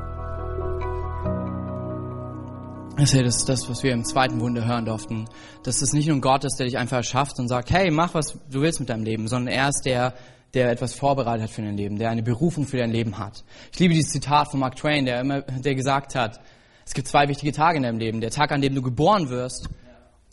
[2.97, 5.27] Das ist das, was wir im zweiten Wunder hören durften.
[5.65, 8.15] Dass es nicht nur ein Gott ist, der dich einfach erschafft und sagt, hey, mach
[8.15, 10.15] was du willst mit deinem Leben, sondern er ist der,
[10.55, 13.45] der etwas vorbereitet hat für dein Leben, der eine Berufung für dein Leben hat.
[13.73, 16.41] Ich liebe dieses Zitat von Mark Twain, der immer, der gesagt hat,
[16.87, 18.21] Es gibt zwei wichtige Tage in deinem Leben.
[18.21, 19.69] Der Tag, an dem du geboren wirst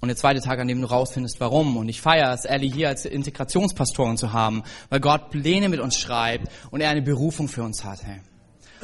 [0.06, 1.78] und der zweite Tag, an dem du rausfindest, warum.
[1.78, 5.98] Und ich feiere es, Ellie hier als Integrationspastorin zu haben, weil Gott Pläne mit uns
[5.98, 8.04] schreibt und er eine Berufung für uns hat.
[8.04, 8.22] Hey.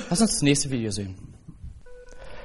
[0.10, 1.36] Lass uns das nächste Video sehen.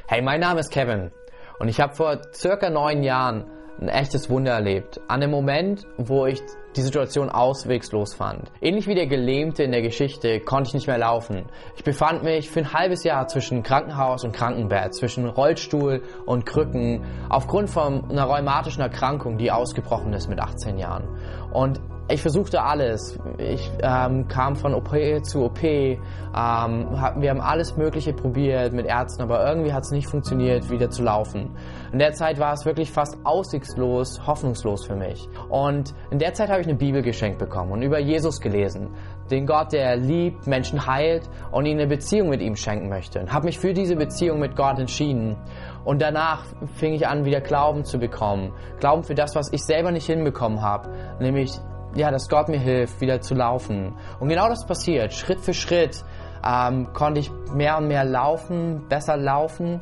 [0.07, 1.11] Hey, mein Name ist Kevin
[1.59, 3.47] und ich habe vor circa neun Jahren
[3.81, 5.01] ein echtes Wunder erlebt.
[5.09, 6.43] An dem Moment, wo ich
[6.77, 8.51] die Situation auswegslos fand.
[8.61, 11.47] Ähnlich wie der Gelähmte in der Geschichte konnte ich nicht mehr laufen.
[11.77, 17.05] Ich befand mich für ein halbes Jahr zwischen Krankenhaus und Krankenbett, zwischen Rollstuhl und Krücken,
[17.29, 21.09] aufgrund von einer rheumatischen Erkrankung, die ausgebrochen ist mit 18 Jahren.
[21.53, 23.19] Und ich versuchte alles.
[23.39, 25.63] Ich ähm, kam von OP zu OP.
[25.65, 26.01] Ähm,
[26.35, 30.89] hab, wir haben alles Mögliche probiert mit Ärzten, aber irgendwie hat es nicht funktioniert, wieder
[30.89, 31.57] zu laufen.
[31.93, 35.29] In der Zeit war es wirklich fast aussichtslos, hoffnungslos für mich.
[35.49, 38.91] Und in der Zeit habe ich eine Bibel geschenkt bekommen und über Jesus gelesen.
[39.31, 43.19] Den Gott, der liebt, Menschen heilt und ihnen eine Beziehung mit ihm schenken möchte.
[43.19, 45.37] Und habe mich für diese Beziehung mit Gott entschieden.
[45.85, 46.45] Und danach
[46.77, 48.53] fing ich an, wieder Glauben zu bekommen.
[48.79, 50.91] Glauben für das, was ich selber nicht hinbekommen habe.
[51.19, 51.51] Nämlich
[51.97, 53.95] ja, dass Gott mir hilft, wieder zu laufen.
[54.21, 55.13] Und genau das passiert.
[55.15, 56.05] Schritt für Schritt
[56.47, 59.81] ähm, konnte ich mehr und mehr laufen, besser laufen,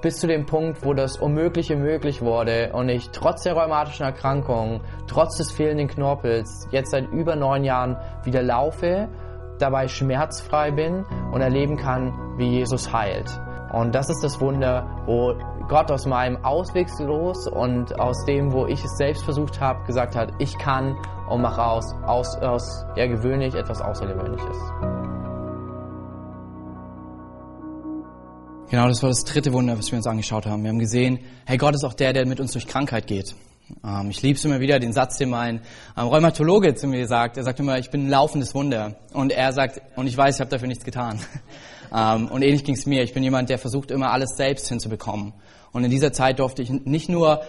[0.00, 4.82] bis zu dem Punkt, wo das Unmögliche möglich wurde und ich trotz der rheumatischen Erkrankung,
[5.08, 9.08] trotz des fehlenden Knorpels, jetzt seit über neun Jahren wieder laufe,
[9.58, 13.40] dabei schmerzfrei bin und erleben kann, wie Jesus heilt.
[13.72, 15.34] Und das ist das Wunder, wo
[15.68, 20.30] Gott aus meinem Auswegslos und aus dem, wo ich es selbst versucht habe, gesagt hat,
[20.38, 20.96] ich kann
[21.28, 24.56] und mache aus, aus, aus ja, gewöhnlich etwas Außergewöhnliches.
[28.68, 30.62] Genau, das war das dritte Wunder, was wir uns angeschaut haben.
[30.62, 33.34] Wir haben gesehen, hey, Gott ist auch der, der mit uns durch Krankheit geht.
[33.84, 35.62] Ähm, ich liebe es immer wieder, den Satz, den mein
[35.96, 37.36] ähm, Rheumatologe zu mir sagt.
[37.36, 38.96] Er sagt immer, ich bin ein laufendes Wunder.
[39.12, 41.18] Und er sagt, und ich weiß, ich habe dafür nichts getan.
[41.94, 43.04] Ähm, und ähnlich ging es mir.
[43.04, 45.32] Ich bin jemand, der versucht immer alles selbst hinzubekommen.
[45.76, 47.42] Und in dieser Zeit durfte ich nicht nur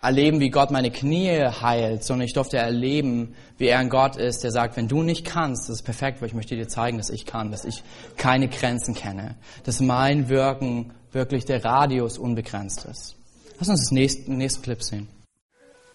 [0.00, 4.44] erleben, wie Gott meine Knie heilt, sondern ich durfte erleben, wie er ein Gott ist,
[4.44, 7.10] der sagt, wenn du nicht kannst, das ist perfekt, weil ich möchte dir zeigen, dass
[7.10, 7.82] ich kann, dass ich
[8.16, 13.16] keine Grenzen kenne, dass mein Wirken wirklich der Radius unbegrenzt ist.
[13.58, 15.08] Lass uns das nächste, den nächsten Clip sehen.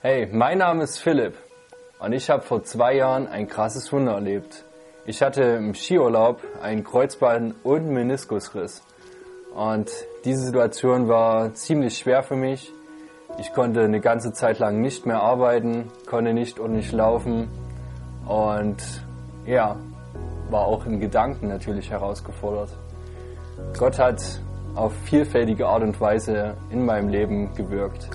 [0.01, 1.36] Hey, mein Name ist Philipp
[1.99, 4.65] und ich habe vor zwei Jahren ein krasses Wunder erlebt.
[5.05, 8.83] Ich hatte im Skiurlaub einen Kreuzband- und Meniskusriss.
[9.57, 9.91] Und
[10.23, 12.71] diese Situation war ziemlich schwer für mich.
[13.39, 17.49] Ich konnte eine ganze Zeit lang nicht mehr arbeiten, konnte nicht ordentlich laufen
[18.27, 18.77] und
[19.47, 19.75] ja,
[20.51, 22.69] war auch in Gedanken natürlich herausgefordert.
[23.79, 24.21] Gott hat
[24.75, 28.11] auf vielfältige Art und Weise in meinem Leben gewirkt.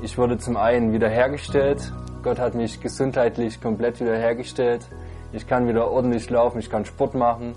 [0.00, 1.92] Ich wurde zum einen wiederhergestellt.
[2.22, 4.86] Gott hat mich gesundheitlich komplett wiederhergestellt.
[5.32, 7.56] Ich kann wieder ordentlich laufen, ich kann Sport machen.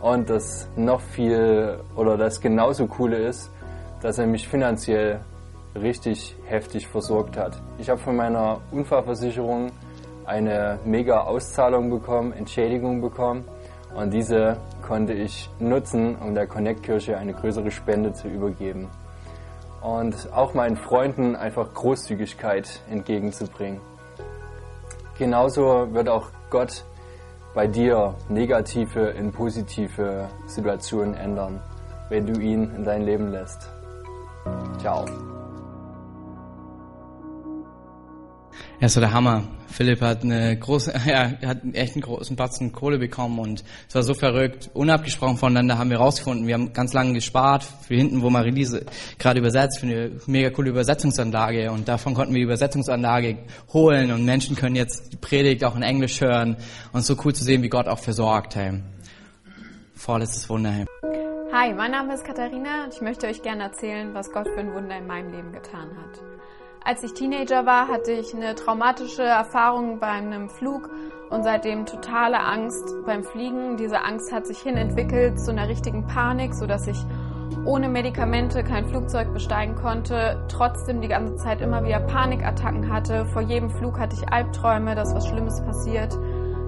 [0.00, 3.50] Und das noch viel oder das genauso coole ist,
[4.02, 5.20] dass er mich finanziell
[5.74, 7.60] richtig heftig versorgt hat.
[7.78, 9.72] Ich habe von meiner Unfallversicherung
[10.24, 13.44] eine mega Auszahlung bekommen, Entschädigung bekommen
[13.94, 14.56] und diese
[14.86, 18.88] konnte ich nutzen, um der Connect-Kirche eine größere Spende zu übergeben
[19.82, 23.80] und auch meinen Freunden einfach Großzügigkeit entgegenzubringen.
[25.18, 26.84] Genauso wird auch Gott
[27.56, 31.58] bei dir negative in positive Situationen ändern,
[32.10, 33.70] wenn du ihn in dein Leben lässt.
[34.78, 35.06] Ciao.
[38.78, 39.44] Ja, so der Hammer.
[39.68, 44.02] Philipp hat eine große, ja, hat echt einen großen Batzen Kohle bekommen und es war
[44.02, 44.70] so verrückt.
[44.74, 46.46] Unabgesprochen voneinander haben wir rausgefunden.
[46.46, 48.84] Wir haben ganz lange gespart für hinten, wo Marie-Lise
[49.18, 53.38] gerade übersetzt, für eine mega coole Übersetzungsanlage und davon konnten wir die Übersetzungsanlage
[53.72, 56.56] holen und Menschen können jetzt die Predigt auch in Englisch hören
[56.92, 58.82] und so cool zu sehen, wie Gott auch versorgt, hey.
[59.94, 60.84] Vorletztes Wunder, hey.
[61.52, 64.74] Hi, mein Name ist Katharina und ich möchte euch gerne erzählen, was Gott für ein
[64.74, 66.25] Wunder in meinem Leben getan hat.
[66.86, 70.88] Als ich Teenager war, hatte ich eine traumatische Erfahrung bei einem Flug
[71.30, 73.76] und seitdem totale Angst beim Fliegen.
[73.76, 77.04] Diese Angst hat sich hin entwickelt zu einer richtigen Panik, sodass ich
[77.64, 83.26] ohne Medikamente kein Flugzeug besteigen konnte, trotzdem die ganze Zeit immer wieder Panikattacken hatte.
[83.32, 86.16] Vor jedem Flug hatte ich Albträume, dass was Schlimmes passiert.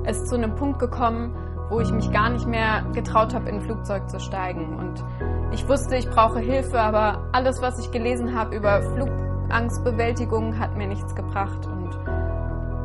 [0.05, 1.33] Es ist zu einem Punkt gekommen,
[1.71, 4.81] wo ich mich gar nicht mehr getraut habe, in ein Flugzeug zu steigen.
[4.81, 5.05] Und
[5.53, 10.77] ich wusste, ich brauche Hilfe, aber alles, was ich gelesen habe über Flug Angstbewältigung hat
[10.77, 11.67] mir nichts gebracht.
[11.67, 11.91] Und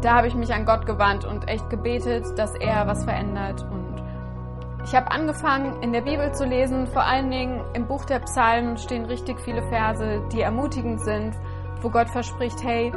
[0.02, 3.66] da habe ich mich an Gott gewandt und echt gebetet, dass er was verändert.
[3.72, 4.04] Und
[4.86, 6.88] ich habe angefangen, in der Bibel zu lesen.
[6.88, 11.34] Vor allen Dingen im Buch der Psalmen stehen richtig viele Verse, die ermutigend sind,
[11.82, 12.92] wo Gott verspricht, hey,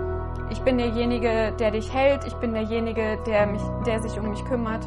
[0.51, 4.45] ich bin derjenige, der dich hält, ich bin derjenige, der, mich, der sich um mich
[4.45, 4.87] kümmert.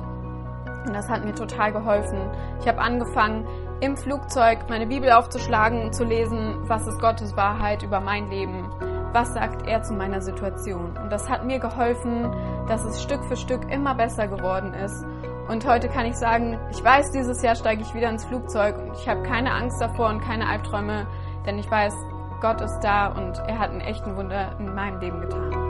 [0.85, 2.19] Und das hat mir total geholfen.
[2.61, 3.45] Ich habe angefangen,
[3.81, 8.69] im Flugzeug meine Bibel aufzuschlagen und zu lesen, was ist Gottes Wahrheit über mein Leben,
[9.13, 10.97] was sagt er zu meiner Situation.
[10.97, 12.29] Und das hat mir geholfen,
[12.67, 15.05] dass es Stück für Stück immer besser geworden ist.
[15.47, 18.93] Und heute kann ich sagen, ich weiß, dieses Jahr steige ich wieder ins Flugzeug und
[18.97, 21.07] ich habe keine Angst davor und keine Albträume,
[21.45, 21.93] denn ich weiß,
[22.41, 25.68] Gott ist da und er hat einen echten Wunder in meinem Leben getan.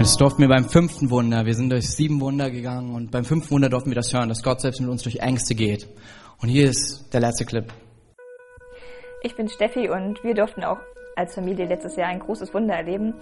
[0.00, 1.44] Das durften wir beim fünften Wunder.
[1.44, 4.42] Wir sind durch sieben Wunder gegangen und beim fünften Wunder durften wir das hören, dass
[4.42, 5.86] Gott selbst mit uns durch Ängste geht.
[6.40, 7.70] Und hier ist der letzte Clip.
[9.22, 10.78] Ich bin Steffi und wir durften auch
[11.16, 13.12] als Familie letztes Jahr ein großes Wunder erleben.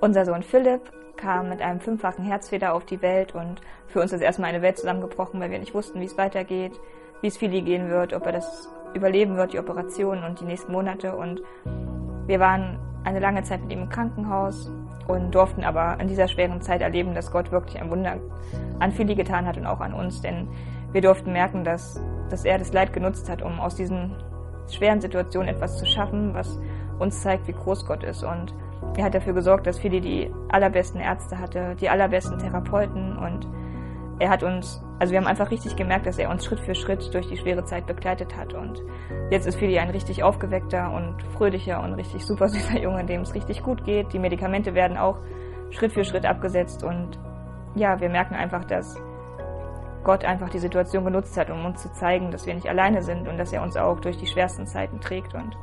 [0.00, 0.80] Unser Sohn Philipp
[1.18, 4.78] kam mit einem fünffachen Herzfehler auf die Welt und für uns ist erstmal eine Welt
[4.78, 6.72] zusammengebrochen, weil wir nicht wussten, wie es weitergeht,
[7.20, 10.72] wie es Philly gehen wird, ob er das überleben wird, die Operation und die nächsten
[10.72, 11.14] Monate.
[11.14, 11.42] Und
[12.26, 14.70] wir waren eine lange Zeit mit ihm im Krankenhaus
[15.08, 18.16] und durften aber in dieser schweren Zeit erleben, dass Gott wirklich ein Wunder
[18.78, 20.48] an Philly getan hat und auch an uns, denn
[20.92, 24.14] wir durften merken, dass, dass er das Leid genutzt hat, um aus diesen
[24.70, 26.58] schweren Situationen etwas zu schaffen, was
[26.98, 28.22] uns zeigt, wie groß Gott ist.
[28.22, 28.54] Und
[28.96, 33.48] er hat dafür gesorgt, dass Philly die allerbesten Ärzte hatte, die allerbesten Therapeuten und
[34.18, 37.12] er hat uns, also wir haben einfach richtig gemerkt, dass er uns Schritt für Schritt
[37.12, 38.54] durch die schwere Zeit begleitet hat.
[38.54, 38.80] Und
[39.32, 43.34] jetzt ist Fili ein richtig aufgeweckter und fröhlicher und richtig super süßer Junge, dem es
[43.34, 44.12] richtig gut geht.
[44.12, 45.18] Die Medikamente werden auch
[45.70, 46.84] Schritt für Schritt abgesetzt.
[46.84, 47.18] Und
[47.74, 48.96] ja, wir merken einfach, dass
[50.04, 53.26] Gott einfach die Situation genutzt hat, um uns zu zeigen, dass wir nicht alleine sind
[53.26, 55.34] und dass er uns auch durch die schwersten Zeiten trägt.
[55.34, 55.56] Und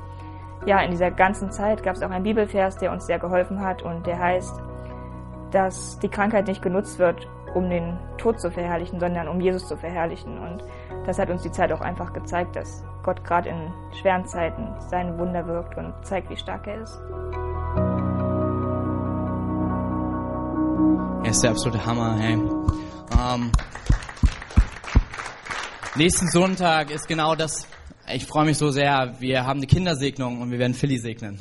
[0.65, 3.83] ja, in dieser ganzen Zeit gab es auch einen Bibelvers, der uns sehr geholfen hat
[3.83, 4.61] und der heißt,
[5.51, 7.25] dass die Krankheit nicht genutzt wird,
[7.55, 10.37] um den Tod zu verherrlichen, sondern um Jesus zu verherrlichen.
[10.37, 10.63] Und
[11.05, 15.17] das hat uns die Zeit auch einfach gezeigt, dass Gott gerade in schweren Zeiten seine
[15.17, 16.99] Wunder wirkt und zeigt, wie stark er ist.
[21.23, 22.33] Er ist der absolute Hammer, hey.
[22.33, 23.51] Ähm,
[25.95, 27.67] nächsten Sonntag ist genau das.
[28.13, 29.13] Ich freue mich so sehr.
[29.19, 31.39] Wir haben eine Kindersegnung und wir werden Philly segnen.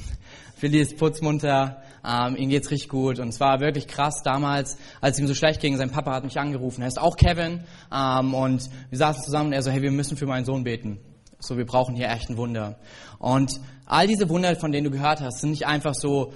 [0.56, 3.18] Philly ist putzmunter, ähm, ihm geht's richtig gut.
[3.18, 5.76] Und es war wirklich krass damals, als ihm so schlecht ging.
[5.76, 6.82] Sein Papa hat mich angerufen.
[6.82, 7.64] Er ist auch Kevin.
[7.92, 10.98] Ähm, und wir saßen zusammen und er so, hey, wir müssen für meinen Sohn beten.
[11.40, 12.78] So, wir brauchen hier echt ein Wunder.
[13.18, 16.32] Und all diese Wunder, von denen du gehört hast, sind nicht einfach so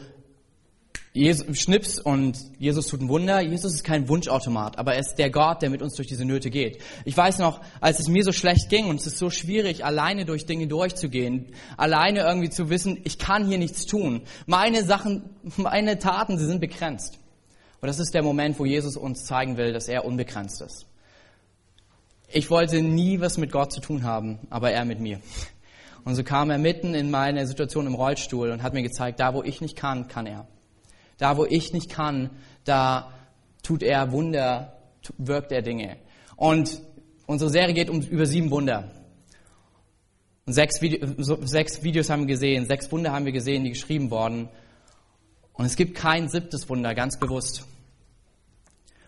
[1.14, 3.42] Jesus, Schnips und Jesus tut ein Wunder.
[3.42, 6.48] Jesus ist kein Wunschautomat, aber er ist der Gott, der mit uns durch diese Nöte
[6.48, 6.78] geht.
[7.04, 10.24] Ich weiß noch, als es mir so schlecht ging und es ist so schwierig, alleine
[10.24, 14.22] durch Dinge durchzugehen, alleine irgendwie zu wissen, ich kann hier nichts tun.
[14.46, 15.24] Meine Sachen,
[15.56, 17.18] meine Taten, sie sind begrenzt.
[17.82, 20.86] Und das ist der Moment, wo Jesus uns zeigen will, dass er unbegrenzt ist.
[22.28, 25.20] Ich wollte nie was mit Gott zu tun haben, aber er mit mir.
[26.04, 29.34] Und so kam er mitten in meine Situation im Rollstuhl und hat mir gezeigt, da
[29.34, 30.46] wo ich nicht kann, kann er.
[31.18, 32.30] Da, wo ich nicht kann,
[32.64, 33.12] da
[33.62, 34.76] tut er Wunder,
[35.18, 35.96] wirkt er Dinge.
[36.36, 36.80] Und
[37.26, 38.90] unsere Serie geht um über sieben Wunder.
[40.44, 41.06] Und sechs, Video,
[41.44, 44.48] sechs Videos haben wir gesehen, sechs Wunder haben wir gesehen, die geschrieben wurden.
[45.52, 47.64] Und es gibt kein siebtes Wunder, ganz bewusst.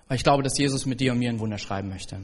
[0.07, 2.21] Weil ich glaube, dass Jesus mit dir und mir ein Wunder schreiben möchte.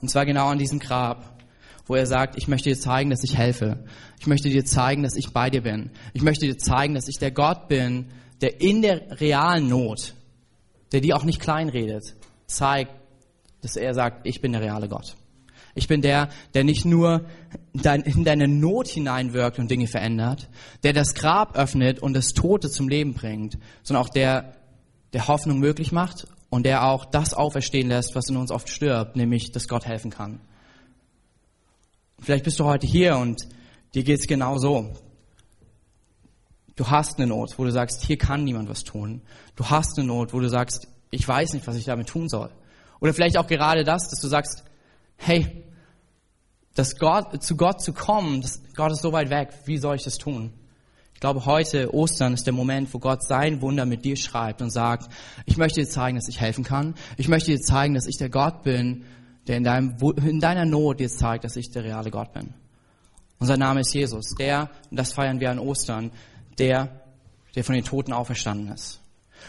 [0.00, 1.42] Und zwar genau an diesem Grab,
[1.86, 3.84] wo er sagt, ich möchte dir zeigen, dass ich helfe.
[4.20, 5.90] Ich möchte dir zeigen, dass ich bei dir bin.
[6.12, 8.06] Ich möchte dir zeigen, dass ich der Gott bin,
[8.40, 10.14] der in der realen Not,
[10.92, 12.14] der die auch nicht kleinredet,
[12.46, 12.92] zeigt,
[13.62, 15.16] dass er sagt, ich bin der reale Gott.
[15.74, 17.26] Ich bin der, der nicht nur
[17.72, 20.48] in deine Not hineinwirkt und Dinge verändert,
[20.82, 24.54] der das Grab öffnet und das Tote zum Leben bringt, sondern auch der,
[25.12, 29.16] der Hoffnung möglich macht und der auch das auferstehen lässt, was in uns oft stirbt,
[29.16, 30.40] nämlich, dass Gott helfen kann.
[32.20, 33.42] Vielleicht bist du heute hier und
[33.94, 34.92] dir geht's genau so.
[36.78, 39.20] Du hast eine Not, wo du sagst, hier kann niemand was tun.
[39.56, 42.50] Du hast eine Not, wo du sagst, ich weiß nicht, was ich damit tun soll.
[43.00, 44.62] Oder vielleicht auch gerade das, dass du sagst,
[45.16, 45.64] hey,
[46.76, 50.04] dass Gott, zu Gott zu kommen, das, Gott ist so weit weg, wie soll ich
[50.04, 50.52] das tun?
[51.14, 54.70] Ich glaube, heute, Ostern, ist der Moment, wo Gott sein Wunder mit dir schreibt und
[54.70, 55.12] sagt,
[55.46, 56.94] ich möchte dir zeigen, dass ich helfen kann.
[57.16, 59.04] Ich möchte dir zeigen, dass ich der Gott bin,
[59.48, 62.54] der in, deinem, in deiner Not dir zeigt, dass ich der reale Gott bin.
[63.40, 66.12] Unser Name ist Jesus, der, und das feiern wir an Ostern,
[66.58, 67.02] der,
[67.54, 69.00] der von den Toten auferstanden ist.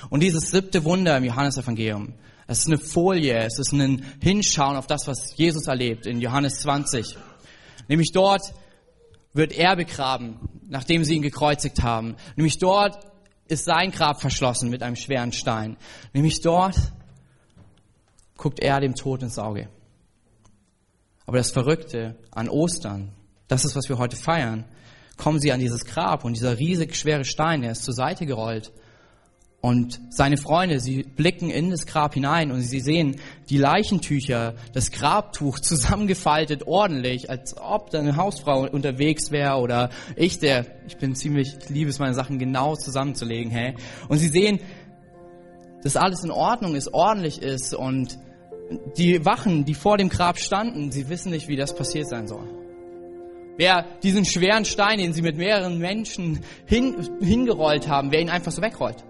[0.09, 2.13] Und dieses siebte Wunder im Johannesevangelium,
[2.47, 6.61] es ist eine Folie, es ist ein Hinschauen auf das, was Jesus erlebt in Johannes
[6.61, 7.15] 20.
[7.87, 8.53] Nämlich dort
[9.33, 12.15] wird er begraben, nachdem sie ihn gekreuzigt haben.
[12.35, 13.05] Nämlich dort
[13.47, 15.77] ist sein Grab verschlossen mit einem schweren Stein.
[16.13, 16.75] Nämlich dort
[18.37, 19.69] guckt er dem Tod ins Auge.
[21.25, 23.11] Aber das Verrückte an Ostern,
[23.47, 24.65] das ist, was wir heute feiern,
[25.19, 28.71] kommen sie an dieses Grab und dieser riesig schwere Stein, der ist zur Seite gerollt.
[29.61, 34.89] Und seine Freunde, sie blicken in das Grab hinein und sie sehen die Leichentücher, das
[34.91, 41.13] Grabtuch zusammengefaltet ordentlich, als ob da eine Hausfrau unterwegs wäre oder ich, der, ich bin
[41.13, 43.75] ziemlich, ich liebe es, meine Sachen genau zusammenzulegen, hey.
[44.07, 44.61] Und sie sehen,
[45.83, 48.17] dass alles in Ordnung ist, ordentlich ist und
[48.97, 52.58] die Wachen, die vor dem Grab standen, sie wissen nicht, wie das passiert sein soll.
[53.59, 58.53] Wer diesen schweren Stein, den sie mit mehreren Menschen hin, hingerollt haben, wer ihn einfach
[58.53, 59.03] so wegrollt.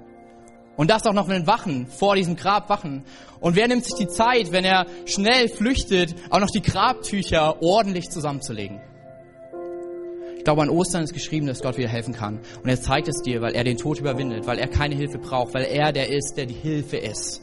[0.76, 3.04] Und das auch noch mit den Wachen, vor diesem Grab wachen.
[3.40, 8.10] Und wer nimmt sich die Zeit, wenn er schnell flüchtet, auch noch die Grabtücher ordentlich
[8.10, 8.82] zusammenzulegen?
[10.36, 12.40] Ich glaube, an Ostern ist geschrieben, dass Gott wieder helfen kann.
[12.64, 15.54] Und er zeigt es dir, weil er den Tod überwindet, weil er keine Hilfe braucht,
[15.54, 17.40] weil er der ist, der die Hilfe ist.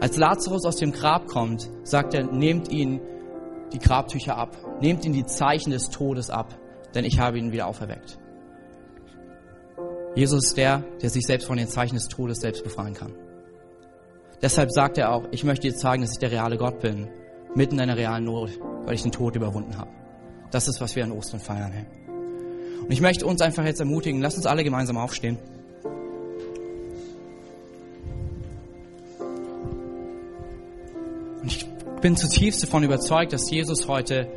[0.00, 3.00] Als Lazarus aus dem Grab kommt, sagt er, nehmt ihn
[3.72, 6.54] die Grabtücher ab, nehmt ihn die Zeichen des Todes ab,
[6.94, 8.18] denn ich habe ihn wieder auferweckt.
[10.14, 13.12] Jesus ist der, der sich selbst von den Zeichen des Todes selbst befreien kann.
[14.42, 17.08] Deshalb sagt er auch, ich möchte dir zeigen, dass ich der reale Gott bin,
[17.54, 18.50] mitten in einer realen Not,
[18.84, 19.90] weil ich den Tod überwunden habe.
[20.50, 21.72] Das ist, was wir an Ostern feiern.
[21.72, 21.86] Hey.
[22.80, 25.38] Und ich möchte uns einfach jetzt ermutigen, lasst uns alle gemeinsam aufstehen.
[31.42, 31.66] Und ich
[32.00, 34.28] bin zutiefst davon überzeugt, dass Jesus heute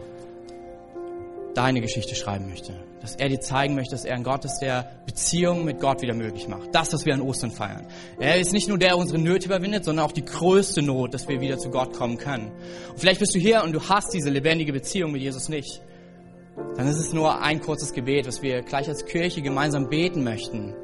[1.55, 2.73] deine Geschichte schreiben möchte.
[3.01, 6.13] Dass er dir zeigen möchte, dass er ein Gott ist, der Beziehungen mit Gott wieder
[6.13, 6.69] möglich macht.
[6.73, 7.87] Das, was wir an Ostern feiern.
[8.19, 11.29] Er ist nicht nur der, der unsere Nöte überwindet, sondern auch die größte Not, dass
[11.29, 12.51] wir wieder zu Gott kommen können.
[12.89, 15.81] Und vielleicht bist du hier und du hast diese lebendige Beziehung mit Jesus nicht.
[16.75, 20.75] Dann ist es nur ein kurzes Gebet, was wir gleich als Kirche gemeinsam beten möchten.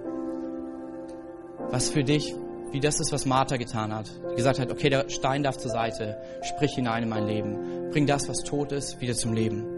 [1.70, 2.34] Was für dich,
[2.72, 4.10] wie das ist, was Martha getan hat.
[4.32, 7.90] Die gesagt hat, okay, der Stein darf zur Seite, sprich hinein in mein Leben.
[7.92, 9.77] Bring das, was tot ist, wieder zum Leben.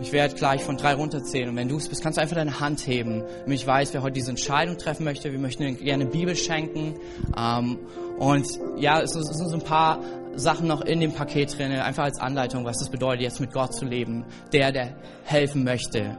[0.00, 2.60] Ich werde gleich von drei runterzählen und wenn du es bist, kannst du einfach deine
[2.60, 3.22] Hand heben.
[3.22, 6.94] Und ich weiß, wer heute diese Entscheidung treffen möchte, wir möchten gerne Bibel schenken.
[7.36, 7.78] Ähm,
[8.18, 8.46] und
[8.76, 9.98] ja, es sind so ein paar
[10.36, 13.74] Sachen noch in dem Paket drin, einfach als Anleitung, was das bedeutet, jetzt mit Gott
[13.74, 14.24] zu leben.
[14.52, 14.94] Der, der
[15.24, 16.16] helfen möchte.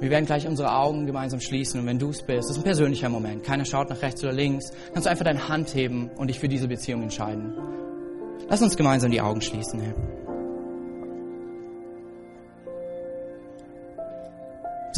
[0.00, 2.64] Wir werden gleich unsere Augen gemeinsam schließen und wenn du es bist, das ist ein
[2.64, 3.44] persönlicher Moment.
[3.44, 4.70] Keiner schaut nach rechts oder links.
[4.92, 7.54] Kannst du einfach deine Hand heben und dich für diese Beziehung entscheiden.
[8.48, 9.94] Lass uns gemeinsam die Augen schließen.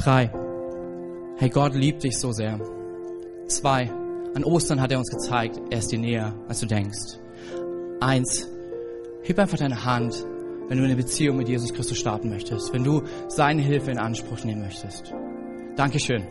[0.03, 0.31] Drei.
[1.37, 2.61] Hey, Gott liebt dich so sehr.
[3.47, 3.91] Zwei.
[4.35, 7.19] An Ostern hat er uns gezeigt, er ist dir näher, als du denkst.
[8.01, 8.49] Eins.
[9.23, 10.25] Heb einfach deine Hand,
[10.69, 14.45] wenn du eine Beziehung mit Jesus Christus starten möchtest, wenn du seine Hilfe in Anspruch
[14.45, 15.13] nehmen möchtest.
[15.77, 16.27] Dankeschön.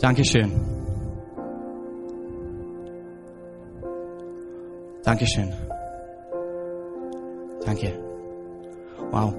[0.00, 0.52] Dankeschön.
[5.02, 5.52] Dankeschön.
[7.64, 7.98] Danke.
[9.10, 9.34] Wow.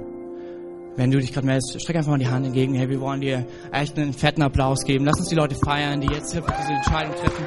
[0.95, 2.73] Wenn du dich gerade meldest, streck einfach mal die Hand entgegen.
[2.73, 5.05] Hey, wir wollen dir echt einen fetten Applaus geben.
[5.05, 7.45] Lass uns die Leute feiern, die jetzt diese Entscheidung treffen.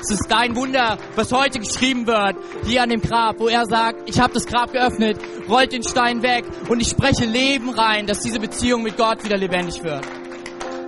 [0.00, 4.08] Es ist dein Wunder, was heute geschrieben wird, hier an dem Grab, wo er sagt,
[4.08, 8.20] ich habe das Grab geöffnet, rollt den Stein weg und ich spreche Leben rein, dass
[8.20, 10.06] diese Beziehung mit Gott wieder lebendig wird.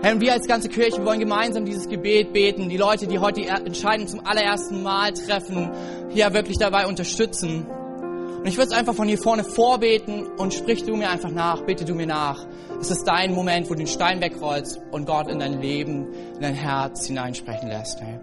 [0.03, 3.41] Herr, und wir als ganze Kirche wollen gemeinsam dieses Gebet beten, die Leute, die heute
[3.41, 5.69] die Entscheidung zum allerersten Mal treffen,
[6.11, 7.67] hier wirklich dabei unterstützen.
[7.67, 11.63] Und ich würde es einfach von hier vorne vorbeten und sprich du mir einfach nach,
[11.63, 12.47] bitte du mir nach.
[12.81, 16.07] Es ist dein Moment, wo du den Stein wegrollst und Gott in dein Leben,
[16.37, 18.01] in dein Herz hineinsprechen lässt.
[18.01, 18.21] Hey.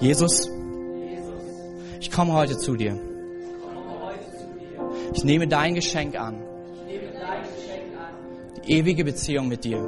[0.00, 0.50] Jesus,
[2.00, 2.98] ich komme heute zu dir.
[5.14, 6.42] Ich nehme dein Geschenk an.
[8.64, 9.80] Die ewige Beziehung mit dir.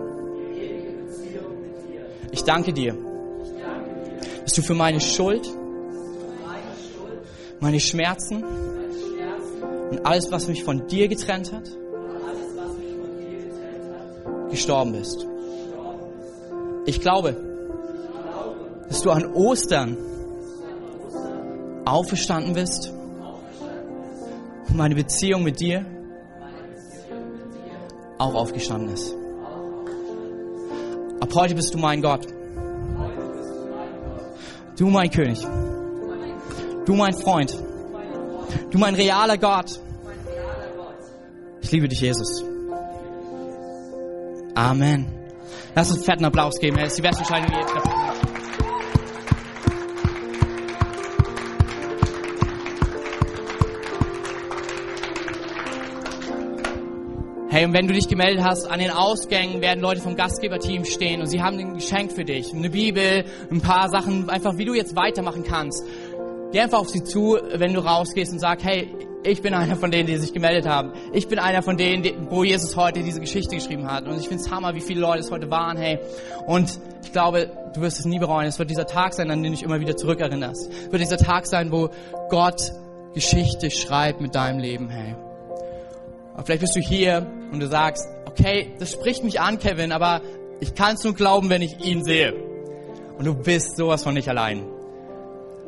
[2.31, 2.97] Ich danke dir,
[4.43, 5.49] dass du für meine Schuld,
[7.61, 8.45] meine Schmerzen
[9.91, 11.71] und alles, was mich von dir getrennt hat,
[14.51, 15.27] gestorben bist.
[16.87, 17.37] Ich glaube,
[18.89, 19.97] dass du an Ostern
[21.85, 22.93] auferstanden bist
[24.69, 25.85] und meine Beziehung mit dir
[28.19, 29.15] auch aufgestanden ist.
[31.21, 32.27] Ab heute bist du mein Gott.
[34.77, 35.39] Du mein König.
[36.87, 37.57] Du mein Freund.
[38.71, 39.81] Du mein realer Gott.
[41.63, 42.45] Ich liebe dich, Jesus.
[44.55, 45.07] Amen.
[45.75, 46.77] Lass uns einen fetten Applaus geben.
[46.77, 48.05] Er ist die beste Entscheidung, die ihr treffen
[57.55, 61.21] Hey, und wenn du dich gemeldet hast, an den Ausgängen werden Leute vom Gastgeberteam stehen
[61.21, 62.53] und sie haben ein Geschenk für dich.
[62.53, 65.85] Eine Bibel, ein paar Sachen, einfach wie du jetzt weitermachen kannst.
[66.55, 68.89] Geh einfach auf sie zu, wenn du rausgehst und sag, hey,
[69.25, 70.93] ich bin einer von denen, die sich gemeldet haben.
[71.13, 74.07] Ich bin einer von denen, die, wo Jesus heute diese Geschichte geschrieben hat.
[74.07, 75.99] Und ich finde es Hammer, wie viele Leute es heute waren, hey.
[76.47, 78.47] Und ich glaube, du wirst es nie bereuen.
[78.47, 80.71] Es wird dieser Tag sein, an den du dich immer wieder zurückerinnerst.
[80.71, 81.91] Es wird dieser Tag sein, wo
[82.29, 82.73] Gott
[83.15, 85.17] Geschichte schreibt mit deinem Leben, hey.
[86.35, 90.21] Aber vielleicht bist du hier und du sagst, okay, das spricht mich an, Kevin, aber
[90.61, 92.33] ich kann es nur glauben, wenn ich ihn sehe.
[93.19, 94.74] Und du bist sowas von nicht allein.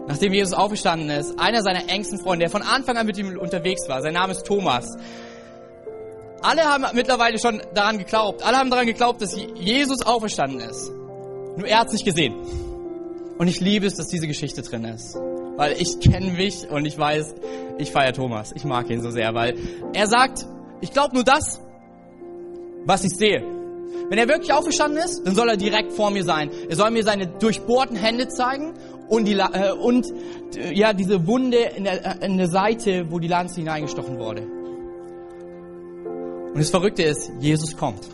[0.08, 3.88] Nachdem Jesus auferstanden ist, einer seiner engsten Freunde, der von Anfang an mit ihm unterwegs
[3.88, 4.96] war, sein Name ist Thomas.
[6.42, 8.42] Alle haben mittlerweile schon daran geglaubt.
[8.44, 10.92] Alle haben daran geglaubt, dass Jesus auferstanden ist.
[11.56, 12.34] Nur er hat es nicht gesehen.
[13.38, 15.16] Und ich liebe es, dass diese Geschichte drin ist.
[15.56, 17.34] Weil ich kenne mich und ich weiß,
[17.78, 18.52] ich feiere Thomas.
[18.54, 19.56] Ich mag ihn so sehr, weil
[19.92, 20.46] er sagt,
[20.80, 21.60] ich glaube nur das,
[22.84, 23.42] was ich sehe.
[24.08, 26.50] Wenn er wirklich auferstanden ist, dann soll er direkt vor mir sein.
[26.68, 28.74] Er soll mir seine durchbohrten Hände zeigen
[29.08, 30.06] und, die, äh, und
[30.56, 34.42] äh, ja, diese Wunde in der, äh, in der Seite, wo die Lanze hineingestochen wurde.
[36.48, 38.08] Und das Verrückte ist, Jesus kommt.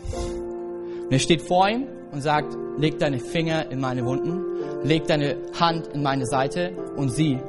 [1.05, 4.43] Und er steht vor ihm und sagt, leg deine Finger in meine Wunden,
[4.83, 7.39] leg deine Hand in meine Seite und sieh,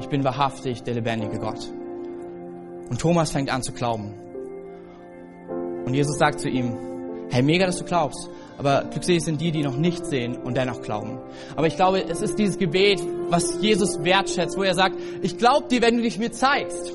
[0.00, 1.68] ich bin wahrhaftig der lebendige Gott.
[2.88, 4.14] Und Thomas fängt an zu glauben.
[5.84, 6.76] Und Jesus sagt zu ihm,
[7.30, 8.28] hey, mega, dass du glaubst.
[8.58, 11.18] Aber glückselig sind die, die noch nicht sehen und dennoch glauben.
[11.56, 15.68] Aber ich glaube, es ist dieses Gebet, was Jesus wertschätzt, wo er sagt, ich glaube
[15.68, 16.92] dir, wenn du dich mir zeigst.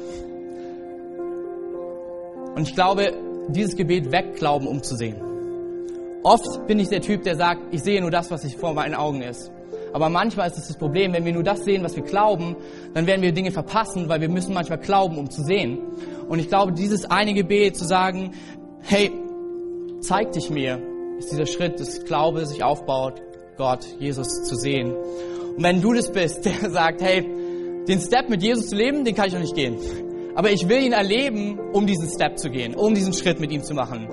[2.55, 3.13] Und ich glaube,
[3.49, 5.15] dieses Gebet wegglauben, um zu sehen.
[6.23, 8.95] Oft bin ich der Typ, der sagt, ich sehe nur das, was sich vor meinen
[8.95, 9.51] Augen ist.
[9.93, 12.55] Aber manchmal ist es das Problem, wenn wir nur das sehen, was wir glauben,
[12.93, 15.79] dann werden wir Dinge verpassen, weil wir müssen manchmal glauben, um zu sehen.
[16.29, 18.31] Und ich glaube, dieses eine Gebet zu sagen,
[18.81, 19.11] hey,
[20.01, 20.81] zeig dich mir,
[21.17, 23.21] ist dieser Schritt des Glaubens sich aufbaut,
[23.57, 24.93] Gott, Jesus zu sehen.
[25.55, 27.21] Und wenn du das bist, der sagt, hey,
[27.87, 29.77] den Step mit Jesus zu leben, den kann ich noch nicht gehen.
[30.35, 33.63] Aber ich will ihn erleben, um diesen Step zu gehen, um diesen Schritt mit ihm
[33.63, 34.07] zu machen.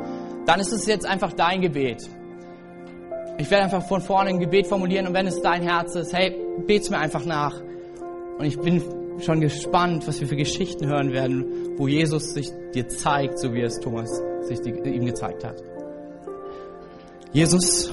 [0.47, 2.09] Dann ist es jetzt einfach dein Gebet.
[3.39, 6.35] Ich werde einfach von vorne ein Gebet formulieren und wenn es dein Herz ist, hey,
[6.67, 7.55] bet's mir einfach nach.
[8.39, 8.83] Und ich bin
[9.21, 13.63] schon gespannt, was wir für Geschichten hören werden, wo Jesus sich dir zeigt, so wie
[13.63, 14.11] es Thomas
[14.43, 15.78] sich ihm gezeigt hat.
[17.33, 17.91] Jesus,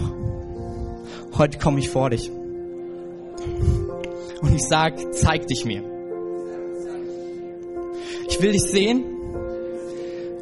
[1.38, 2.32] heute komme ich vor dich.
[4.42, 5.84] Und ich sage, zeig dich mir.
[8.30, 9.04] Ich will dich sehen,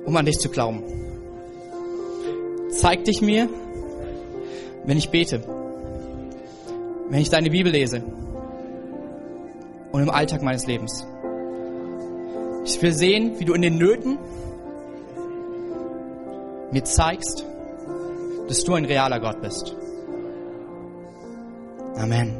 [0.05, 0.83] um an dich zu glauben.
[2.69, 3.49] Zeig dich mir,
[4.85, 5.41] wenn ich bete,
[7.09, 8.03] wenn ich deine Bibel lese
[9.91, 11.05] und im Alltag meines Lebens.
[12.65, 14.19] Ich will sehen, wie du in den Nöten
[16.71, 17.45] mir zeigst,
[18.47, 19.75] dass du ein realer Gott bist.
[21.95, 22.39] Amen.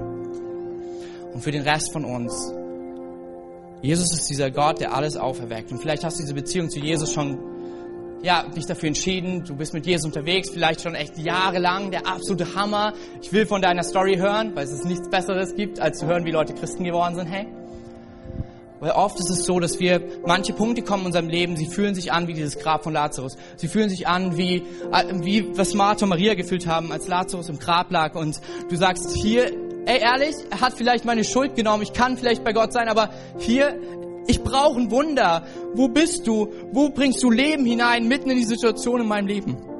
[1.34, 2.54] Und für den Rest von uns,
[3.82, 5.72] Jesus ist dieser Gott, der alles auferweckt.
[5.72, 7.38] Und vielleicht hast du diese Beziehung zu Jesus schon,
[8.22, 9.44] ja, dich dafür entschieden.
[9.44, 12.94] Du bist mit Jesus unterwegs, vielleicht schon echt jahrelang, der absolute Hammer.
[13.22, 16.32] Ich will von deiner Story hören, weil es nichts Besseres gibt, als zu hören, wie
[16.32, 17.28] Leute Christen geworden sind.
[17.28, 17.48] Hey,
[18.84, 21.96] weil oft ist es so, dass wir, manche Punkte kommen in unserem Leben, sie fühlen
[21.96, 23.38] sich an wie dieses Grab von Lazarus.
[23.56, 24.58] Sie fühlen sich an wie,
[24.92, 28.14] äh, wie was Martha und Maria gefühlt haben, als Lazarus im Grab lag.
[28.16, 29.54] Und du sagst hier,
[29.86, 33.10] ey ehrlich, er hat vielleicht meine Schuld genommen, ich kann vielleicht bei Gott sein, aber
[33.40, 33.80] hier,
[34.28, 35.44] ich brauche ein Wunder.
[35.74, 36.50] Wo bist du?
[36.74, 39.73] Wo bringst du Leben hinein, mitten in die Situation in meinem Leben?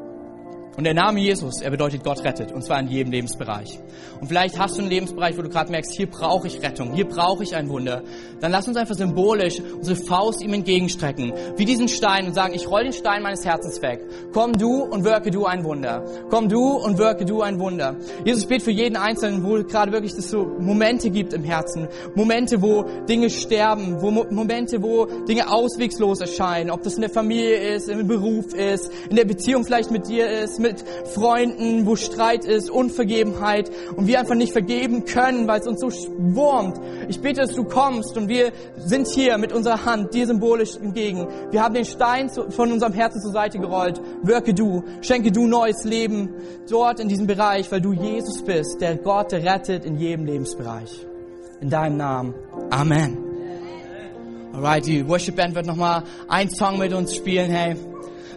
[0.76, 3.80] Und der Name Jesus, er bedeutet Gott rettet, und zwar in jedem Lebensbereich.
[4.20, 7.08] Und vielleicht hast du einen Lebensbereich, wo du gerade merkst, hier brauche ich Rettung, hier
[7.08, 8.02] brauche ich ein Wunder.
[8.40, 12.68] Dann lass uns einfach symbolisch unsere Faust ihm entgegenstrecken, wie diesen Stein und sagen, ich
[12.68, 14.04] roll den Stein meines Herzens weg.
[14.34, 16.04] Komm du und wirke du ein Wunder.
[16.32, 17.96] Komm du und wirke du ein Wunder.
[18.26, 21.88] Jesus bet für jeden Einzelnen, wo gerade wirklich es so Momente gibt im Herzen.
[22.16, 26.72] Momente, wo Dinge sterben, wo Momente, wo Dinge auswegslos erscheinen.
[26.72, 30.30] Ob das in der Familie ist, im Beruf ist, in der Beziehung vielleicht mit dir
[30.30, 30.84] ist, mit
[31.14, 35.90] Freunden, wo Streit ist, Unvergebenheit und wir einfach nicht vergeben können, weil es uns so
[36.18, 36.80] wurmt.
[37.08, 41.28] Ich bete, dass du kommst und wir sind hier mit unserer Hand dir symbolisch entgegen.
[41.52, 44.02] Wir haben den Stein von unserem Herzen zur Seite gerollt.
[44.24, 46.34] Wirke du, schenke du neues Leben
[46.68, 51.06] dort in diesem Bereich, weil du Jesus bist, der Gott, der rettet in jedem Lebensbereich.
[51.62, 52.34] In deinem Namen.
[52.72, 53.18] Amen.
[54.54, 57.76] Alright, die Worship Band wird nochmal ein Song mit uns spielen, hey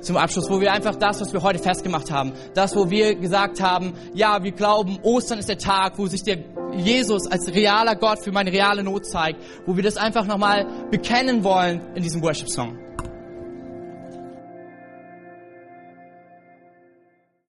[0.06, 3.60] zum Abschluss, wo wir einfach das, was wir heute festgemacht haben, das, wo wir gesagt
[3.60, 6.38] haben, ja, wir glauben, Ostern ist der Tag, wo sich der
[6.76, 11.42] Jesus als realer Gott für meine reale Not zeigt, wo wir das einfach nochmal bekennen
[11.42, 12.85] wollen in diesem Worship-Song.